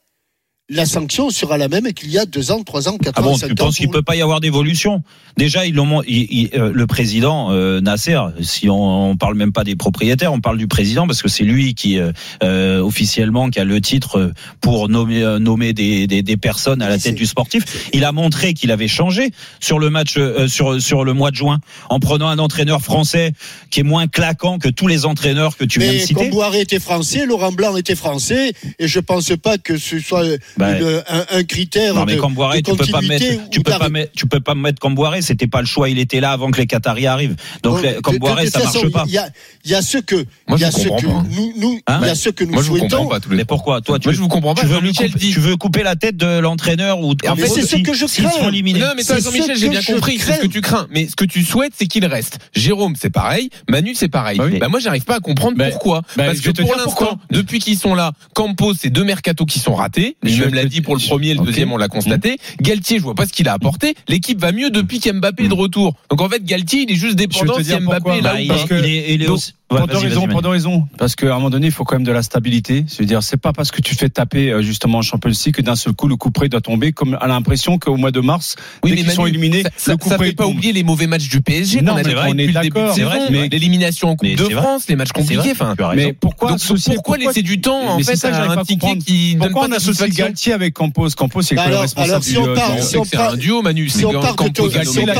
la 0.70 0.86
sanction 0.86 1.28
sera 1.28 1.58
la 1.58 1.68
même 1.68 1.92
qu'il 1.92 2.10
y 2.10 2.16
a 2.18 2.24
deux 2.24 2.50
ans, 2.50 2.62
trois 2.62 2.88
ans, 2.88 2.96
quatre 2.96 3.16
Ah 3.18 3.20
ans, 3.20 3.24
bon, 3.32 3.36
cinq 3.36 3.48
tu 3.48 3.52
ans. 3.52 3.66
penses 3.66 3.76
qu'il 3.76 3.90
peut 3.90 4.00
pas 4.02 4.16
y 4.16 4.22
avoir 4.22 4.40
d'évolution 4.40 5.02
Déjà, 5.36 5.66
ils 5.66 5.74
l'ont, 5.74 6.00
il- 6.06 6.26
il- 6.30 6.50
euh, 6.54 6.70
le 6.72 6.86
président 6.86 7.48
euh, 7.50 7.80
Nasser. 7.82 8.18
Si 8.40 8.70
on, 8.70 9.10
on 9.10 9.16
parle 9.16 9.34
même 9.34 9.52
pas 9.52 9.64
des 9.64 9.74
propriétaires, 9.76 10.32
on 10.32 10.40
parle 10.40 10.56
du 10.56 10.66
président 10.68 11.06
parce 11.06 11.20
que 11.22 11.28
c'est 11.28 11.42
lui 11.44 11.74
qui 11.74 11.98
euh, 11.98 12.12
euh, 12.42 12.80
officiellement 12.80 13.50
qui 13.50 13.58
a 13.60 13.64
le 13.64 13.78
titre 13.82 14.18
euh, 14.18 14.32
pour 14.62 14.88
nommer 14.88 15.22
euh, 15.22 15.38
nommer 15.38 15.72
des, 15.74 16.06
des, 16.06 16.22
des 16.22 16.36
personnes 16.38 16.80
à 16.80 16.88
la 16.88 16.94
Mais 16.94 17.00
tête 17.00 17.14
du 17.16 17.26
sportif. 17.26 17.90
Il 17.92 18.04
a 18.04 18.12
montré 18.12 18.54
qu'il 18.54 18.70
avait 18.70 18.88
changé 18.88 19.32
sur 19.60 19.78
le 19.78 19.90
match 19.90 20.14
euh, 20.16 20.48
sur 20.48 20.80
sur 20.80 21.04
le 21.04 21.12
mois 21.12 21.30
de 21.30 21.36
juin 21.36 21.58
en 21.90 21.98
prenant 22.00 22.28
un 22.28 22.38
entraîneur 22.38 22.80
français 22.80 23.32
qui 23.70 23.80
est 23.80 23.84
moins 23.84 24.06
claquant 24.06 24.58
que 24.58 24.68
tous 24.68 24.86
les 24.86 25.04
entraîneurs 25.04 25.56
que 25.58 25.64
tu 25.64 25.80
viens 25.80 25.88
de 25.88 25.94
Mais 25.94 26.00
citer. 26.00 26.14
Comboiré 26.14 26.60
était 26.60 26.78
français, 26.80 27.26
Laurent 27.26 27.52
Blanc 27.52 27.76
était 27.76 27.96
français, 27.96 28.52
et 28.78 28.86
je 28.88 29.00
pense 29.00 29.32
pas 29.42 29.58
que 29.58 29.76
ce 29.76 29.98
soit 29.98 30.24
Bah, 30.56 30.78
une- 30.78 31.02
un, 31.08 31.24
un 31.38 31.44
critère 31.44 31.94
Non 31.94 32.04
mais 32.04 32.16
Camboiré, 32.16 32.62
tu 32.62 32.74
peux 32.76 32.86
pas 32.86 33.00
mettre, 33.00 33.24
tu 33.50 33.60
peux 33.60 33.72
pas 33.72 33.88
mettre, 33.88 34.12
tu 34.14 34.26
peux 34.26 34.40
pas 34.40 34.54
mettre 34.54 34.78
Camboiré. 34.80 35.22
C'était 35.22 35.46
pas 35.46 35.60
le 35.60 35.66
choix. 35.66 35.88
Il 35.88 35.98
était 35.98 36.20
là 36.20 36.32
avant 36.32 36.50
que 36.50 36.58
les 36.60 36.66
Qataris 36.66 37.06
arrivent. 37.06 37.36
Donc 37.62 37.82
Bon, 37.82 38.00
Camboiré, 38.02 38.48
ça 38.48 38.60
façon, 38.60 38.80
marche 38.82 38.92
pas. 38.92 39.04
Il 39.06 39.12
y 39.14 39.18
a, 39.18 39.28
il 39.64 39.70
y 39.70 39.74
a 39.74 39.82
ce 39.82 39.98
que, 39.98 40.16
Moi, 40.48 40.58
il 40.58 40.60
y 40.60 40.64
a 40.64 40.70
ce 40.70 40.88
comprends 40.88 40.96
que 41.00 41.06
pas. 41.06 41.24
nous, 41.30 41.52
nous 41.56 41.80
Hein 41.86 41.98
il 42.02 42.06
y 42.06 42.10
a 42.10 42.14
ce 42.14 42.28
que 42.30 42.44
nous 42.44 42.52
Moi, 42.52 42.62
je 42.62 42.68
vous 42.68 42.74
comprends 42.78 42.88
souhaitons. 42.98 43.08
pas 43.08 43.20
tous 43.20 43.30
les 43.30 43.36
Mais 43.36 43.44
pourquoi? 43.44 43.80
Toi, 43.80 43.98
tu 43.98 44.08
Moi, 44.08 44.14
je 44.14 44.20
vous 44.20 44.28
comprends 44.28 44.54
pas. 44.54 44.60
tu 44.62 44.66
veux, 44.66 44.80
couper, 44.80 45.08
dit. 45.08 45.32
tu 45.32 45.40
veux 45.40 45.56
couper 45.56 45.82
la 45.82 45.96
tête 45.96 46.16
de 46.16 46.38
l'entraîneur 46.38 47.00
ou 47.00 47.14
de 47.14 47.26
En 47.28 47.36
fait, 47.36 47.48
c'est 47.48 47.62
ce 47.66 47.76
que 47.76 47.92
je 47.94 48.06
crains. 48.06 48.50
Non, 48.50 48.92
mais 48.96 49.02
ça, 49.02 49.16
C'est 49.16 49.22
Jean-Michel, 49.24 49.56
ce 49.56 49.60
j'ai 49.60 49.66
que 49.66 49.70
bien 49.72 49.82
compris. 49.82 50.18
C'est 50.18 50.34
ce 50.36 50.40
que 50.40 50.46
tu 50.46 50.60
crains. 50.60 50.86
Mais 50.90 51.08
ce 51.08 51.16
que 51.16 51.24
tu 51.24 51.42
souhaites, 51.44 51.72
c'est 51.76 51.86
qu'il 51.86 52.04
reste. 52.06 52.38
Jérôme, 52.54 52.94
c'est 53.00 53.10
pareil. 53.10 53.50
Manu, 53.68 53.94
c'est 53.94 54.08
pareil. 54.08 54.38
Bah. 54.38 54.44
Bah, 54.60 54.68
moi, 54.68 54.80
j'arrive 54.80 55.04
pas 55.04 55.16
à 55.16 55.20
comprendre 55.20 55.56
Bah, 55.56 55.68
pourquoi. 55.70 56.02
bah, 56.16 56.24
Parce 56.26 56.40
que 56.40 56.50
pour 56.50 56.76
l'instant, 56.76 57.18
depuis 57.30 57.58
qu'ils 57.58 57.78
sont 57.78 57.94
là, 57.94 58.12
Campos, 58.34 58.74
c'est 58.80 58.90
deux 58.90 59.04
mercatos 59.04 59.46
qui 59.46 59.58
sont 59.58 59.74
ratés. 59.74 60.16
Je 60.22 60.43
Lui-même 60.44 60.54
l'a 60.62 60.68
dit 60.68 60.80
pour 60.80 60.94
le 60.96 61.00
premier 61.00 61.30
et 61.30 61.34
le 61.34 61.40
deuxième, 61.44 61.72
on 61.72 61.76
l'a 61.76 61.88
constaté. 61.88 62.38
Galtier, 62.60 62.98
je 62.98 63.02
vois 63.02 63.14
pas 63.14 63.26
ce 63.26 63.32
qu'il 63.32 63.48
a 63.48 63.52
apporté. 63.52 63.94
L'équipe 64.08 64.38
va 64.40 64.52
mieux 64.52 64.70
depuis 64.70 65.00
qu'Mbappé 65.00 65.44
est 65.44 65.48
de 65.48 65.54
retour. 65.54 65.94
Donc, 66.10 66.20
en 66.20 66.28
fait, 66.28 66.44
Galtier, 66.44 66.82
il 66.82 66.92
est 66.92 66.96
juste 66.96 67.16
dépendant 67.16 67.54
si 67.62 67.64
Mbappé 67.70 67.84
pourquoi. 67.84 68.16
est 68.16 68.20
là 68.20 68.32
Bah, 68.32 68.38
ou 68.38 68.42
il, 68.42 68.48
pas. 68.48 68.54
est, 68.62 68.66
que- 68.68 68.74
il 68.74 68.84
est- 68.94 69.14
il 69.14 69.22
est 69.22 69.26
donc, 69.26 69.36
aussi. 69.36 69.52
Ouais, 69.74 69.78
pour 69.80 69.88
deux 69.88 69.98
raisons, 69.98 70.26
pour 70.28 70.42
deux 70.42 70.48
raisons. 70.48 70.88
Parce 70.98 71.14
qu'à 71.16 71.32
un 71.32 71.34
moment 71.34 71.50
donné, 71.50 71.66
il 71.66 71.72
faut 71.72 71.84
quand 71.84 71.96
même 71.96 72.04
de 72.04 72.12
la 72.12 72.22
stabilité. 72.22 72.84
Je 72.90 72.96
veux 72.98 73.06
dire, 73.06 73.22
c'est 73.22 73.36
pas 73.36 73.52
parce 73.52 73.70
que 73.70 73.80
tu 73.80 73.94
fais 73.94 74.08
taper 74.08 74.50
euh, 74.50 74.62
justement 74.62 74.98
en 74.98 75.02
Champions 75.02 75.30
League 75.30 75.54
que 75.54 75.62
d'un 75.62 75.76
seul 75.76 75.92
coup 75.92 76.08
le 76.08 76.16
coup 76.16 76.30
près 76.30 76.48
doit 76.48 76.60
tomber. 76.60 76.92
Comme 76.92 77.16
à 77.20 77.26
l'impression 77.26 77.78
qu'au 77.78 77.96
mois 77.96 78.10
de 78.10 78.20
mars, 78.20 78.56
Oui, 78.82 78.90
dès 78.90 78.96
qu'ils 79.02 79.10
sont 79.10 79.26
éliminés, 79.26 79.62
ça, 79.62 79.70
ça, 79.76 79.90
le 79.92 79.96
coup 79.98 80.08
ça 80.08 80.16
près 80.16 80.26
fait 80.28 80.32
pas 80.34 80.44
tombe. 80.44 80.54
oublier 80.56 80.72
les 80.72 80.82
mauvais 80.82 81.06
matchs 81.06 81.28
du 81.28 81.40
PSG 81.40 81.82
Non, 81.82 81.92
qu'on 81.92 81.98
a 81.98 82.02
mais 82.02 82.08
vécu 82.14 82.20
on 82.28 82.38
est 82.38 82.46
d'accord. 82.48 82.94
C'est 82.94 83.02
vrai, 83.02 83.18
mais- 83.30 83.48
L'élimination 83.48 84.08
en 84.10 84.16
Coupe 84.16 84.28
Mais 84.28 84.34
de 84.36 84.42
vrai. 84.44 84.54
France, 84.54 84.84
les 84.88 84.96
matchs 84.96 85.10
vrai, 85.14 85.20
compliqués. 85.22 85.52
Enfin. 85.52 85.74
Mais 85.94 86.12
pourquoi 86.12 86.50
donc, 86.50 86.56
associer 86.56 86.94
pourquoi 86.94 87.16
laisser 87.18 87.42
du 87.42 87.60
temps 87.60 87.80
en 87.80 87.96
Mais 87.96 88.02
c'est 88.02 88.12
fait 88.12 88.16
ça 88.16 88.28
à 88.42 88.52
un 88.60 88.64
ticket 88.64 88.98
qui 88.98 89.36
Pourquoi 89.38 89.62
pas 89.62 89.68
on 89.68 89.76
associe 89.76 90.10
Galtier 90.10 90.52
avec 90.52 90.74
Campos 90.74 91.08
Campos, 91.16 91.42
c'est 91.42 91.54
quoi 91.54 91.68
le 91.68 91.76
responsable 91.76 92.10
alors, 92.10 92.22
si 92.24 92.32
du, 92.32 92.38
on 92.38 92.46
euh, 92.48 92.56
On 92.96 93.32
on 93.32 93.36
duo, 93.36 93.62
Manu. 93.62 93.88
si 93.88 93.98
C'est 93.98 94.04
on 94.04 94.12
Campos, 94.12 94.34
parle 94.34 94.48
de 94.50 94.54
ton- 94.54 94.66
Galtier. 94.68 94.92
si 94.92 94.98
on 94.98 95.02
Il 95.02 95.10
a- 95.10 95.14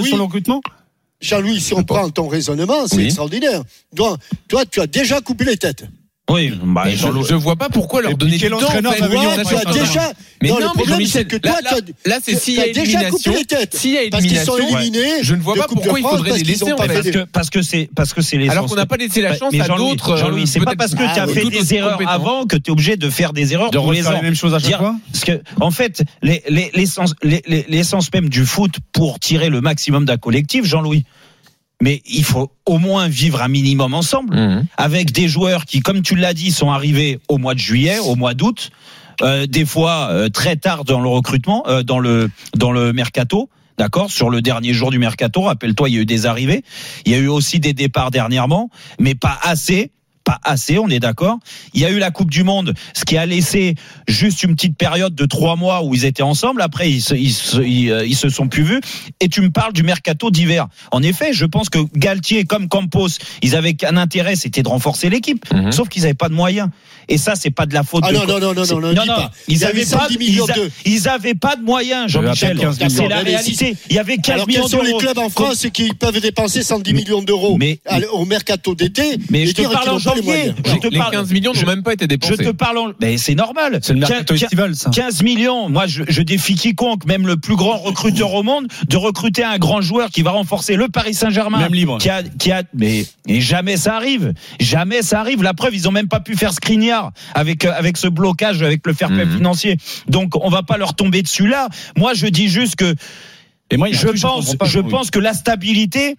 sur 0.00 0.16
le 0.16 0.22
recrutement 0.22 0.60
Jean-Louis, 1.20 1.60
si 1.60 1.74
on 1.74 1.82
prend 1.82 2.08
ton 2.10 2.28
raisonnement, 2.28 2.86
c'est 2.86 2.96
Oui. 2.96 3.04
extraordinaire. 3.06 3.62
Toi, 3.96 4.16
toi, 4.48 4.64
tu 4.66 4.80
as 4.80 4.86
déjà 4.86 5.20
coupé 5.20 5.44
les 5.44 5.56
têtes. 5.56 5.84
Oui, 6.30 6.52
bah, 6.62 6.84
je, 6.86 6.96
Jean-Louis- 6.96 7.26
je 7.28 7.34
vois 7.34 7.56
pas 7.56 7.68
pourquoi 7.70 8.02
leur 8.02 8.16
donner 8.16 8.36
du 8.36 8.50
temps. 8.50 8.58
tu 8.58 9.78
déjà. 9.78 10.12
Mais 10.42 10.50
non, 10.50 10.58
mais 10.76 10.84
Jean-Michel, 10.84 11.26
que 11.26 11.36
là, 11.42 11.56
toi, 11.68 11.78
là, 12.06 12.18
tu 12.18 12.22
c'est 12.24 12.32
tu 12.34 12.38
s'il 12.38 12.54
y 12.54 12.60
a 12.60 12.66
élimination. 12.66 13.32
S'il 13.72 13.90
y 13.92 13.98
a 13.98 14.10
Parce 14.10 14.24
qu'ils 14.24 14.38
sont 14.38 14.56
élimination, 14.58 15.18
je 15.22 15.34
ne 15.34 15.40
vois 15.40 15.54
pas 15.54 15.66
pourquoi 15.68 15.98
il 15.98 16.02
faudrait 16.02 16.36
les 16.38 16.44
laisser, 16.44 16.66
parce 17.32 17.50
que 17.50 17.62
c'est 17.62 17.88
parce 17.94 18.12
que 18.12 18.20
c'est 18.20 18.36
les 18.36 18.48
Alors 18.50 18.66
qu'on 18.66 18.74
n'a 18.76 18.86
pas 18.86 18.96
laissé 18.96 19.20
la 19.22 19.36
chance 19.36 19.52
Mais 19.52 19.60
à 19.62 19.64
Jean-Louis, 19.64 19.90
d'autres. 19.90 20.16
Jean-Louis, 20.16 20.42
euh, 20.42 20.46
c'est 20.46 20.60
pas 20.60 20.76
parce 20.76 20.92
que 20.92 20.98
tu 20.98 21.04
Ah, 21.06 21.22
as 21.22 21.26
oui. 21.26 21.32
fait 21.34 21.44
des 21.50 21.74
erreurs 21.74 21.98
avant 22.06 22.44
que 22.44 22.56
tu 22.56 22.70
es 22.70 22.72
obligé 22.72 22.96
de 22.96 23.10
faire 23.10 23.32
des 23.32 23.52
erreurs 23.54 23.70
de 23.70 23.78
refaire 23.78 24.10
ans. 24.10 24.12
les 24.12 24.22
mêmes 24.22 24.34
choses 24.36 24.54
à 24.54 24.58
chaque 24.58 24.76
fois 24.76 24.94
Parce 25.12 25.24
que, 25.24 25.40
en 25.60 25.70
fait, 25.70 26.02
les- 26.22 26.42
les- 26.48 26.70
l'essence 26.74 27.14
les- 27.22 27.42
les- 27.46 27.64
l'essence 27.68 28.12
même 28.12 28.28
du 28.28 28.44
foot 28.44 28.72
pour 28.92 29.18
tirer 29.18 29.48
le 29.48 29.60
maximum 29.60 30.04
d'un 30.04 30.18
collectif, 30.18 30.64
Jean-Louis. 30.66 31.04
Mais 31.80 32.02
il 32.06 32.24
faut 32.24 32.50
au 32.66 32.78
moins 32.78 33.08
vivre 33.08 33.40
un 33.40 33.48
minimum 33.48 33.94
ensemble. 33.94 34.36
Mhm. 34.36 34.66
avec 34.76 35.12
des 35.12 35.28
joueurs 35.28 35.64
qui, 35.64 35.80
comme 35.80 36.02
tu 36.02 36.16
l'as 36.16 36.34
dit, 36.34 36.50
sont 36.50 36.70
arrivés 36.70 37.20
au 37.28 37.38
mois 37.38 37.54
de 37.54 37.60
juillet, 37.60 37.98
au 37.98 38.16
mois 38.16 38.34
d'août, 38.34 38.70
euh, 39.22 39.46
des 39.46 39.64
fois 39.64 40.08
euh, 40.10 40.28
très 40.28 40.56
tard 40.56 40.84
dans 40.84 41.00
le 41.00 41.08
recrutement, 41.08 41.64
euh, 41.68 41.82
dans 41.82 41.98
le 41.98 42.30
dans 42.56 42.72
le 42.72 42.92
mercato. 42.92 43.48
D'accord, 43.78 44.10
sur 44.10 44.28
le 44.28 44.42
dernier 44.42 44.72
jour 44.72 44.90
du 44.90 44.98
mercato, 44.98 45.42
rappelle-toi, 45.42 45.88
il 45.88 45.94
y 45.94 45.98
a 45.98 46.00
eu 46.00 46.06
des 46.06 46.26
arrivées, 46.26 46.64
il 47.06 47.12
y 47.12 47.14
a 47.14 47.18
eu 47.18 47.28
aussi 47.28 47.60
des 47.60 47.74
départs 47.74 48.10
dernièrement, 48.10 48.70
mais 48.98 49.14
pas 49.14 49.38
assez, 49.40 49.92
pas 50.28 50.40
assez, 50.44 50.78
on 50.78 50.88
est 50.88 51.00
d'accord. 51.00 51.38
Il 51.72 51.80
y 51.80 51.86
a 51.86 51.90
eu 51.90 51.98
la 51.98 52.10
Coupe 52.10 52.30
du 52.30 52.44
Monde, 52.44 52.74
ce 52.94 53.06
qui 53.06 53.16
a 53.16 53.24
laissé 53.24 53.76
juste 54.06 54.42
une 54.42 54.54
petite 54.54 54.76
période 54.76 55.14
de 55.14 55.24
trois 55.24 55.56
mois 55.56 55.82
où 55.82 55.94
ils 55.94 56.04
étaient 56.04 56.22
ensemble. 56.22 56.60
Après, 56.60 56.90
ils 56.90 57.00
se, 57.00 57.14
ils 57.14 57.32
se, 57.32 57.62
ils, 57.62 57.90
euh, 57.90 58.04
ils 58.06 58.14
se 58.14 58.28
sont 58.28 58.46
plus 58.46 58.62
vus. 58.62 58.80
Et 59.20 59.30
tu 59.30 59.40
me 59.40 59.48
parles 59.48 59.72
du 59.72 59.82
mercato 59.82 60.30
d'hiver. 60.30 60.66
En 60.92 61.02
effet, 61.02 61.32
je 61.32 61.46
pense 61.46 61.70
que 61.70 61.78
Galtier 61.96 62.44
comme 62.44 62.68
Campos, 62.68 63.08
ils 63.40 63.56
avaient 63.56 63.72
qu'un 63.72 63.96
intérêt, 63.96 64.36
c'était 64.36 64.62
de 64.62 64.68
renforcer 64.68 65.08
l'équipe. 65.08 65.50
Mhm. 65.50 65.72
Sauf 65.72 65.88
qu'ils 65.88 66.02
n'avaient 66.02 66.12
pas 66.12 66.28
de 66.28 66.34
moyens. 66.34 66.68
Et 67.10 67.16
ça, 67.16 67.34
c'est 67.36 67.50
pas 67.50 67.64
de 67.64 67.72
la 67.72 67.84
faute 67.84 68.04
Ah 68.06 68.12
de. 68.12 68.18
non, 68.18 68.26
non, 68.26 68.38
non, 68.38 68.52
non, 68.52 68.64
non, 68.66 68.80
non, 68.92 69.02
dis 69.02 69.08
pas. 69.08 69.30
Il 69.48 69.54
y 69.54 69.56
Ils 69.56 69.64
avait 69.64 69.80
avaient 69.80 69.90
pas, 69.90 70.00
110 70.08 70.18
millions 70.18 70.44
ils, 70.46 70.50
a- 70.50 70.54
d'eux. 70.56 70.70
ils 70.84 71.08
avaient 71.08 71.34
pas 71.34 71.56
de 71.56 71.62
moyens, 71.62 72.10
Jean-Michel. 72.12 72.58
Il 72.58 72.60
y 72.60 72.64
avait 72.66 72.74
à 72.74 72.76
peine 72.76 72.88
15 72.88 72.94
C'est 72.94 73.08
la 73.08 73.22
Mais 73.24 73.30
réalité. 73.30 73.76
Il 73.88 73.96
y 73.96 73.98
avait 73.98 74.18
15 74.18 74.34
Alors 74.34 74.46
millions 74.46 74.60
quels 74.60 74.70
sont 74.70 74.82
les 74.82 74.88
d'euros. 74.90 74.98
clubs 75.00 75.18
en 75.18 75.30
France 75.30 75.66
qui 75.72 75.88
peuvent 75.94 76.20
dépenser 76.20 76.62
110 76.62 76.92
millions 76.92 77.22
d'euros 77.22 77.56
Mais- 77.58 77.80
au 78.12 78.26
mercato 78.26 78.74
d'été 78.74 79.16
Mais 79.30 79.46
je 79.46 79.52
te 79.52 79.62
parle 79.62 79.88
en 79.88 79.98
pas 80.00 80.17
les 80.20 80.26
moyens 80.26 80.54
Je 80.66 80.74
te 80.76 80.86
Les 80.88 80.98
parle- 80.98 81.12
15 81.12 81.32
millions 81.32 81.52
je- 81.54 81.60
n'ont 81.62 81.66
même 81.66 81.82
pas 81.82 81.92
été 81.92 82.04
Je 82.04 82.08
dépensés. 82.08 82.36
te 82.44 82.50
parle 82.50 82.78
en... 82.78 82.88
Mais 83.00 83.16
c'est 83.18 83.34
normal. 83.34 83.78
C'est 83.82 83.92
le 83.94 84.00
mercato 84.00 84.34
estival, 84.34 84.74
ça. 84.74 84.90
15 84.90 85.22
millions. 85.22 85.68
Moi, 85.68 85.86
je, 85.86 86.02
je 86.08 86.22
défie 86.22 86.54
quiconque, 86.54 87.04
même 87.06 87.26
le 87.26 87.36
plus 87.36 87.56
grand 87.56 87.76
recruteur 87.78 88.32
au 88.34 88.42
monde, 88.42 88.66
de 88.88 88.96
recruter 88.96 89.44
un 89.44 89.58
grand 89.58 89.80
joueur 89.80 90.10
qui 90.10 90.22
va 90.22 90.30
renforcer 90.32 90.76
le 90.76 90.88
Paris 90.88 91.14
Saint-Germain. 91.14 91.58
Même 91.58 91.74
libre. 91.74 91.98
Qui 91.98 92.10
a, 92.10 92.22
qui 92.22 92.52
a, 92.52 92.62
mais, 92.74 93.06
et 93.26 93.40
jamais 93.40 93.76
ça 93.76 93.96
arrive. 93.96 94.34
Jamais 94.60 95.02
ça 95.02 95.20
arrive. 95.20 95.42
La 95.42 95.54
preuve, 95.54 95.74
ils 95.74 95.88
ont 95.88 95.92
même 95.92 96.08
pas 96.08 96.20
pu 96.20 96.36
faire 96.36 96.52
Skriniar 96.52 97.12
avec, 97.34 97.64
euh, 97.64 97.72
avec 97.76 97.96
ce 97.96 98.08
blocage, 98.08 98.62
avec 98.62 98.86
le 98.86 98.92
fair 98.94 99.08
play 99.08 99.24
Mhm. 99.26 99.36
financier. 99.36 99.76
Donc, 100.08 100.34
on 100.42 100.48
va 100.50 100.62
pas 100.62 100.76
leur 100.78 100.94
tomber 100.94 101.22
dessus 101.22 101.46
là. 101.48 101.68
Moi, 101.96 102.14
je 102.14 102.26
dis 102.26 102.48
juste 102.48 102.76
que 102.76 102.94
Et 103.70 103.76
moi, 103.76 103.88
il 103.88 103.94
y 103.94 103.98
a 103.98 103.98
un 103.98 104.14
je 104.14 104.20
pense, 104.22 104.56
pas, 104.56 104.64
je 104.64 104.80
pense 104.80 105.10
que 105.10 105.18
la 105.18 105.34
stabilité, 105.34 106.16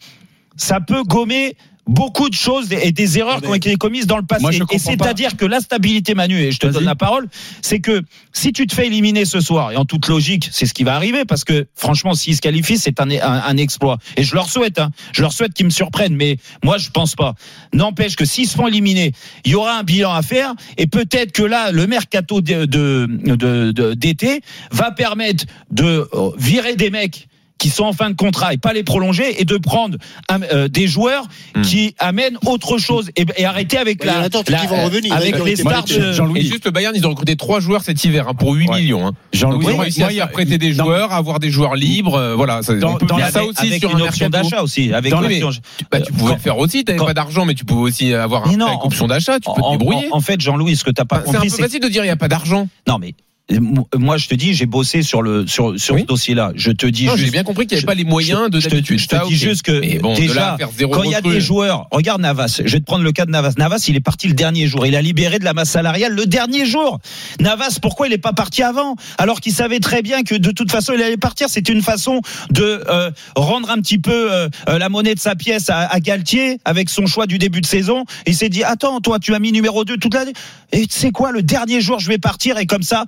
ça 0.55 0.79
peut 0.81 1.03
gommer 1.03 1.55
beaucoup 1.87 2.29
de 2.29 2.35
choses 2.35 2.71
et 2.71 2.91
des 2.91 3.17
erreurs 3.17 3.41
qui 3.41 3.47
ont 3.47 3.53
été 3.55 3.75
commises 3.75 4.05
dans 4.05 4.17
le 4.17 4.23
passé. 4.23 4.41
Moi, 4.41 4.51
et 4.75 4.77
c'est-à-dire 4.79 5.35
que 5.37 5.45
la 5.45 5.59
stabilité, 5.59 6.13
Manu, 6.13 6.39
et 6.39 6.51
je 6.51 6.59
te 6.59 6.67
donne 6.67 6.83
la 6.85 6.95
parole, 6.95 7.27
c'est 7.61 7.79
que 7.79 8.03
si 8.31 8.53
tu 8.53 8.67
te 8.67 8.75
fais 8.75 8.85
éliminer 8.87 9.25
ce 9.25 9.39
soir, 9.39 9.71
et 9.71 9.75
en 9.75 9.85
toute 9.85 10.07
logique, 10.07 10.49
c'est 10.51 10.65
ce 10.67 10.73
qui 10.73 10.83
va 10.83 10.95
arriver, 10.95 11.25
parce 11.25 11.43
que 11.43 11.65
franchement, 11.75 12.13
s'ils 12.13 12.35
se 12.35 12.41
qualifient, 12.41 12.77
c'est 12.77 12.99
un, 12.99 13.09
un, 13.09 13.17
un 13.21 13.57
exploit. 13.57 13.97
Et 14.17 14.23
je 14.23 14.35
leur 14.35 14.49
souhaite, 14.49 14.77
hein, 14.77 14.91
je 15.13 15.21
leur 15.23 15.33
souhaite 15.33 15.53
qu'ils 15.53 15.65
me 15.65 15.71
surprennent, 15.71 16.15
mais 16.15 16.37
moi, 16.63 16.77
je 16.77 16.89
pense 16.91 17.15
pas. 17.15 17.33
N'empêche 17.73 18.15
que 18.15 18.25
s'ils 18.25 18.47
se 18.47 18.55
font 18.55 18.67
éliminer, 18.67 19.13
il 19.45 19.51
y 19.51 19.55
aura 19.55 19.79
un 19.79 19.83
bilan 19.83 20.13
à 20.13 20.21
faire, 20.21 20.53
et 20.77 20.85
peut-être 20.85 21.31
que 21.31 21.43
là, 21.43 21.71
le 21.71 21.87
mercato 21.87 22.41
de- 22.41 22.65
de- 22.65 23.07
de- 23.09 23.71
de- 23.71 23.93
d'été 23.95 24.41
va 24.71 24.91
permettre 24.91 25.45
de 25.71 26.07
euh, 26.13 26.29
virer 26.37 26.75
des 26.75 26.91
mecs 26.91 27.27
qui 27.59 27.69
sont 27.69 27.83
en 27.83 27.93
fin 27.93 28.09
de 28.09 28.15
contrat 28.15 28.53
et 28.53 28.57
pas 28.57 28.73
les 28.73 28.83
prolonger 28.83 29.39
et 29.41 29.45
de 29.45 29.57
prendre 29.57 29.97
euh, 30.31 30.67
des 30.67 30.87
joueurs 30.87 31.25
Hmm. 31.55 31.61
qui 31.61 31.93
amènent 31.99 32.37
autre 32.45 32.77
chose 32.77 33.09
et, 33.15 33.25
et 33.37 33.45
arrêter 33.45 33.77
avec 33.77 34.03
Ouais, 34.03 34.07
y 34.09 34.11
en 34.11 34.21
la, 34.21 34.29
la- 34.29 34.59
qui 34.59 34.67
vont 34.67 34.83
revenir, 34.85 35.13
avec 35.13 35.35
hein, 35.35 35.41
les 35.45 35.55
stars 35.55 35.83
de 35.85 36.13
Jean-Louis. 36.13 36.39
Et 36.39 36.43
juste 36.43 36.65
le 36.65 36.71
Bayern, 36.71 36.95
ils 36.95 37.05
ont 37.05 37.09
recruté 37.09 37.35
trois 37.35 37.59
joueurs 37.59 37.81
cet 37.81 38.03
hiver 38.03 38.27
hein, 38.29 38.33
pour 38.33 38.53
8 38.53 38.69
Ouais. 38.69 38.79
millions. 38.81 39.01
Hein. 39.07 39.11
Donc 39.11 39.17
Jean-Louis, 39.33 39.65
ils 39.67 39.73
ont 39.73 39.77
réussi 39.77 40.03
à 40.03 40.11
y 40.11 40.19
prêter 40.31 40.57
des 40.57 40.73
dans- 40.73 40.85
joueurs, 40.85 41.11
à 41.11 41.17
avoir 41.17 41.39
des 41.39 41.49
joueurs 41.51 41.75
libres. 41.75 42.15
euh, 42.15 42.35
voilà, 42.35 42.61
ça, 42.61 42.75
Dans- 42.75 42.97
dans- 42.97 43.17
ça 43.29 43.43
aussi 43.43 43.67
avec 43.67 43.79
sur 43.79 43.91
une 43.91 43.97
un 44.03 44.07
option 44.07 44.29
d'achat 44.29 44.61
aussi 44.63 44.93
avec 44.93 45.11
Dans 45.11 45.21
une 45.23 45.29
les- 45.29 45.41
Bah, 45.91 45.99
tu 46.01 46.11
pouvais 46.13 46.29
Quand- 46.31 46.35
le 46.35 46.41
faire 46.41 46.57
aussi, 46.59 46.83
t'avais 46.85 46.97
pas 46.99 47.13
d'argent, 47.13 47.45
mais 47.45 47.55
tu 47.55 47.65
pouvais 47.65 47.81
aussi 47.89 48.13
avoir 48.13 48.47
un 48.47 48.51
Mais 48.51 48.57
non, 48.57 48.65
prêt 48.65 48.73
avec 48.75 48.85
option 48.85 49.07
d'achat, 49.07 49.39
tu 49.39 49.49
peux 49.53 49.61
te 49.61 49.71
débrouiller. 49.71 50.07
en- 50.11 50.21
fait, 50.21 50.39
Jean-Louis, 50.39 50.75
ce 50.75 50.83
que 50.83 50.91
t'as 50.91 51.05
pas 51.05 51.17
un 51.17 51.21
compris, 51.21 51.49
peu 51.49 51.55
c'est 51.55 51.61
facile 51.63 51.79
de 51.81 51.87
dire 51.89 52.03
il 52.03 52.07
n'y 52.07 52.11
a 52.11 52.15
pas 52.15 52.27
d'argent. 52.29 52.67
non 52.87 52.99
mais 52.99 53.15
moi 53.97 54.17
je 54.17 54.27
te 54.27 54.35
dis, 54.35 54.53
j'ai 54.53 54.65
bossé 54.65 55.01
sur 55.01 55.21
le 55.21 55.47
sur 55.47 55.79
sur 55.79 55.95
Oui. 55.95 56.01
ce 56.01 56.05
dossier-là. 56.05 56.51
Je 56.55 56.71
te 56.71 56.85
dis 56.85 57.07
J'ai 57.15 57.31
bien 57.31 57.43
compris 57.43 57.65
qu'il 57.65 57.75
n'y 57.75 57.77
avait 57.79 57.81
je- 57.81 57.85
pas 57.87 57.93
les 57.95 58.03
moyens 58.03 58.49
de 58.49 58.59
je 58.59 58.65
te, 58.65 58.71
d'habitude. 58.75 58.99
je 58.99 59.07
te 59.07 59.15
Ça, 59.15 59.23
dis 59.27 59.35
juste 59.35 59.63
que 59.63 59.99
bon, 59.99 60.13
déjà, 60.15 60.57
quand 60.91 61.03
il 61.03 61.11
y 61.11 61.15
a 61.15 61.21
des 61.21 61.41
joueurs, 61.41 61.87
regarde 61.91 62.21
Navas, 62.21 62.61
je 62.63 62.71
vais 62.71 62.79
te 62.79 62.85
prendre 62.85 63.03
le 63.03 63.11
cas 63.11 63.25
de 63.25 63.31
Navas. 63.31 63.53
Navas, 63.57 63.85
il 63.87 63.95
est 63.95 63.99
parti 64.01 64.27
le 64.27 64.33
dernier 64.33 64.67
jour. 64.67 64.85
Il 64.85 64.95
a 64.95 65.01
libéré 65.01 65.39
de 65.39 65.43
la 65.45 65.53
masse 65.53 65.69
salariale 65.71 66.13
le 66.13 66.25
dernier 66.25 66.65
jour. 66.65 66.99
Navas, 67.39 67.79
pourquoi 67.81 68.07
il 68.07 68.11
n'est 68.11 68.17
pas 68.17 68.33
parti 68.33 68.61
avant? 68.61 68.95
Alors 69.17 69.39
qu'il 69.41 69.53
savait 69.53 69.79
très 69.79 70.01
bien 70.01 70.23
que 70.23 70.35
de 70.35 70.51
toute 70.51 70.71
façon, 70.71 70.93
il 70.95 71.01
allait 71.01 71.17
partir. 71.17 71.49
C'était 71.49 71.73
une 71.73 71.81
façon 71.81 72.21
de 72.51 72.83
euh, 72.89 73.11
rendre 73.35 73.69
un 73.71 73.77
petit 73.81 73.97
peu 73.99 74.31
euh, 74.31 74.49
euh, 74.67 74.77
la 74.77 74.89
monnaie 74.89 75.15
de 75.15 75.19
sa 75.19 75.35
pièce 75.35 75.69
à, 75.69 75.79
à 75.87 75.99
Galtier 75.99 76.59
avec 76.65 76.89
son 76.89 77.05
choix 77.07 77.25
du 77.25 77.37
début 77.37 77.61
de 77.61 77.65
saison. 77.65 78.05
Il 78.27 78.35
s'est 78.35 78.49
dit, 78.49 78.63
attends, 78.63 78.99
toi, 79.01 79.19
tu 79.19 79.33
as 79.33 79.39
mis 79.39 79.51
numéro 79.51 79.85
2 79.85 79.97
toute 79.97 80.13
l'année. 80.13 80.33
Et 80.71 80.85
tu 80.85 80.97
sais 80.99 81.11
quoi, 81.11 81.31
le 81.31 81.41
dernier 81.41 81.81
jour, 81.81 81.99
je 81.99 82.07
vais 82.07 82.19
partir 82.19 82.57
et 82.59 82.65
comme 82.67 82.83
ça, 82.83 83.05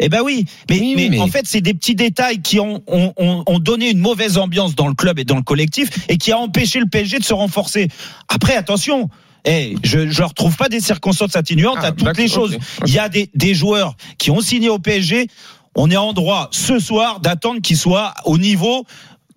eh 0.00 0.08
ben 0.08 0.20
oui, 0.24 0.46
mais, 0.68 0.80
Oui, 0.80 0.94
mais, 0.96 1.08
mais- 1.10 1.20
en 1.20 1.26
fait, 1.28 1.42
c'est 1.46 1.60
des 1.60 1.74
petits 1.74 1.94
détails 1.94 2.40
qui 2.40 2.58
ont, 2.58 2.82
ont, 2.86 3.12
ont, 3.16 3.42
ont 3.46 3.58
donné 3.58 3.90
une 3.90 3.98
mauvaise 3.98 4.38
ambiance 4.38 4.74
dans 4.74 4.88
le 4.88 4.94
club 4.94 5.18
et 5.18 5.24
dans 5.24 5.36
le 5.36 5.42
collectif 5.42 5.90
et 6.08 6.16
qui 6.16 6.32
a 6.32 6.38
empêché 6.38 6.80
le 6.80 6.86
PSG 6.86 7.18
de 7.18 7.24
se 7.24 7.34
renforcer. 7.34 7.88
Après, 8.28 8.56
attention. 8.56 9.08
Eh, 9.46 9.76
je 9.82 10.00
ne 10.00 10.22
retrouve 10.22 10.54
pas 10.56 10.68
des 10.68 10.80
circonstances 10.80 11.34
atténuantes 11.34 11.78
Ah, 11.80 11.86
à 11.86 11.92
toutes 11.92 12.18
les 12.18 12.28
choses. 12.28 12.58
Il 12.86 12.92
y 12.92 12.98
a 12.98 13.08
des, 13.08 13.30
des 13.34 13.54
joueurs 13.54 13.94
qui 14.18 14.30
ont 14.30 14.40
signé 14.42 14.68
au 14.68 14.78
PSG. 14.78 15.28
On 15.76 15.90
est 15.90 15.96
en 15.96 16.12
droit 16.12 16.48
ce 16.52 16.78
soir 16.78 17.20
d'attendre 17.20 17.62
qu'ils 17.62 17.78
soient 17.78 18.12
au 18.26 18.36
niveau 18.36 18.84